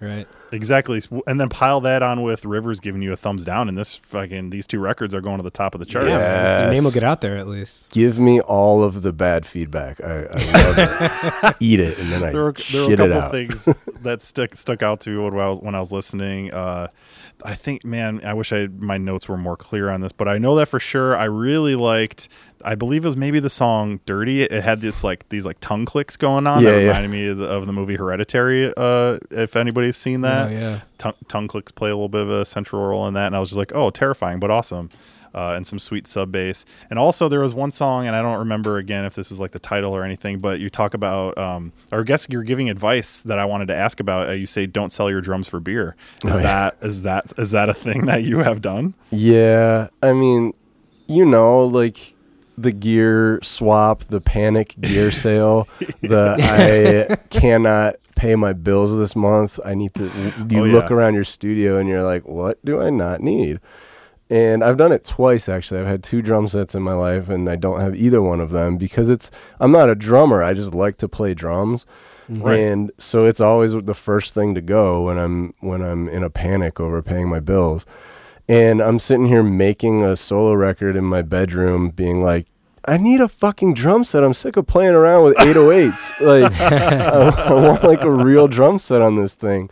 [0.00, 0.26] Right.
[0.52, 1.00] Exactly.
[1.26, 4.50] And then pile that on with Rivers giving you a thumbs down and this fucking
[4.50, 6.08] these two records are going to the top of the charts.
[6.08, 6.64] Yeah.
[6.64, 7.88] Your name will get out there at least.
[7.90, 10.00] Give me all of the bad feedback.
[10.02, 11.56] I, I love it.
[11.60, 13.30] Eat it and then I there were, there were a shit it couple out.
[13.30, 13.68] things
[14.02, 16.52] that stuck stuck out to me when I was when I was listening.
[16.52, 16.88] Uh,
[17.44, 20.38] I think, man, I wish I my notes were more clear on this, but I
[20.38, 21.16] know that for sure.
[21.16, 22.28] I really liked.
[22.64, 25.86] I believe it was maybe the song "Dirty." It had this like these like tongue
[25.86, 26.86] clicks going on Yeah, that yeah.
[26.88, 28.72] reminded me of the, of the movie Hereditary.
[28.76, 30.80] Uh, if anybody's seen that, Oh, yeah.
[30.98, 33.40] tongue, tongue clicks play a little bit of a central role in that, and I
[33.40, 34.90] was just like, oh, terrifying, but awesome.
[35.34, 36.64] Uh, and some sweet sub bass.
[36.90, 39.52] And also, there was one song, and I don't remember again if this is like
[39.52, 43.22] the title or anything, but you talk about, um, or I guess you're giving advice
[43.22, 44.28] that I wanted to ask about.
[44.28, 45.94] Uh, you say, "Don't sell your drums for beer."
[46.24, 46.42] Is Oh, yeah.
[46.42, 48.94] that is that is that a thing that you have done?
[49.10, 50.52] Yeah, I mean,
[51.06, 52.14] you know, like
[52.58, 55.68] the gear swap, the panic gear sale,
[56.00, 56.36] the
[57.08, 59.58] I cannot pay my bills this month.
[59.64, 60.10] I need to.
[60.50, 63.60] You Oh, look around your studio and you're like, what do I not need?
[64.30, 65.80] And I've done it twice actually.
[65.80, 68.50] I've had two drum sets in my life, and I don't have either one of
[68.50, 69.30] them because it's.
[69.58, 70.42] I'm not a drummer.
[70.42, 71.84] I just like to play drums.
[72.28, 72.60] Right.
[72.60, 76.30] And so it's always the first thing to go when I'm when I'm in a
[76.30, 77.84] panic over paying my bills.
[78.48, 82.46] And I'm sitting here making a solo record in my bedroom, being like,
[82.84, 84.24] I need a fucking drum set.
[84.24, 86.20] I'm sick of playing around with 808s.
[86.20, 89.70] like, I, I want like a real drum set on this thing.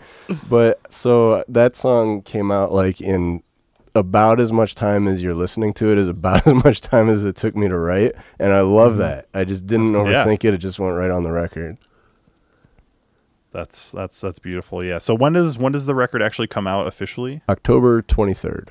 [0.48, 3.42] But so that song came out like in
[3.94, 7.24] about as much time as you're listening to it is about as much time as
[7.24, 8.12] it took me to write.
[8.38, 9.00] And I love mm-hmm.
[9.00, 9.28] that.
[9.34, 10.10] I just didn't cool.
[10.10, 10.24] Yeah.
[10.24, 10.54] overthink it.
[10.54, 11.78] It just went right on the record.
[13.50, 14.84] That's that's that's beautiful.
[14.84, 14.98] Yeah.
[14.98, 17.40] So when does when does the record actually come out officially?
[17.48, 18.68] October 23rd.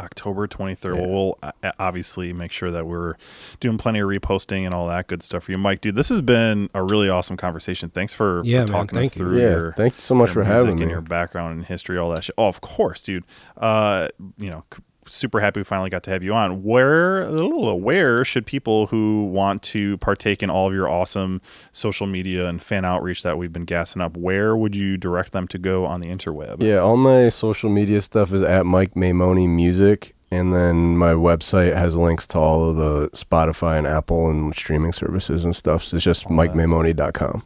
[0.00, 0.84] October 23rd.
[0.96, 1.00] Yeah.
[1.00, 3.14] Well, we'll uh, obviously make sure that we're
[3.60, 5.80] doing plenty of reposting and all that good stuff for you, Mike.
[5.80, 7.88] Dude, this has been a really awesome conversation.
[7.90, 9.10] Thanks for, Yeah, for man, talking us you.
[9.10, 10.90] through Yeah, your thank you so much your for music having and me.
[10.90, 12.34] your background and history, all that shit.
[12.38, 13.24] Oh, of course, dude.
[13.56, 14.08] Uh,
[14.38, 16.62] you know, c- super happy we finally got to have you on.
[16.62, 21.40] Where where should people who want to partake in all of your awesome
[21.72, 25.48] social media and fan outreach that we've been gassing up, where would you direct them
[25.48, 26.62] to go on the interweb?
[26.62, 31.74] Yeah, all my social media stuff is at Mike Maimoni Music, and then my website
[31.74, 35.82] has links to all of the Spotify and Apple and streaming services and stuff.
[35.82, 37.42] So it's just MikeMaimoni.com.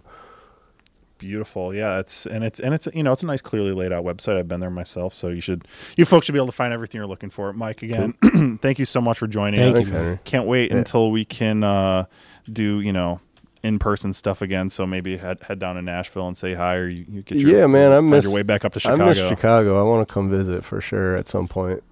[1.23, 2.01] Beautiful, yeah.
[2.01, 4.36] It's and it's and it's you know it's a nice, clearly laid out website.
[4.36, 6.99] I've been there myself, so you should you folks should be able to find everything
[6.99, 7.53] you're looking for.
[7.53, 9.89] Mike, again, thank you so much for joining Thanks, us.
[9.90, 10.19] Henry.
[10.24, 10.78] Can't wait Yeah.
[10.78, 12.07] until we can uh,
[12.51, 13.20] do you know
[13.62, 14.69] in person stuff again.
[14.69, 17.61] So maybe head head down to Nashville and say hi, or you, you get your
[17.61, 19.05] Yeah, man, I find miss- your way back up to Chicago.
[19.05, 19.78] I miss Chicago.
[19.78, 21.85] I want to come visit for sure at some point.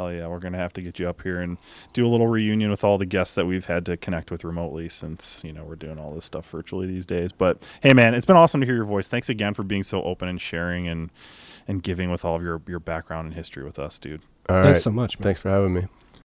[0.00, 1.58] Hell yeah, we're gonna have to get you up here and
[1.92, 4.88] do a little reunion with all the guests that we've had to connect with remotely
[4.88, 7.32] since you know we're doing all this stuff virtually these days.
[7.32, 9.08] But hey, man, it's been awesome to hear your voice.
[9.08, 11.10] Thanks again for being so open and sharing and
[11.68, 14.22] and giving with all of your your background and history with us, dude.
[14.48, 14.64] All right.
[14.64, 15.24] Thanks so much, man.
[15.24, 15.86] Thanks for having me.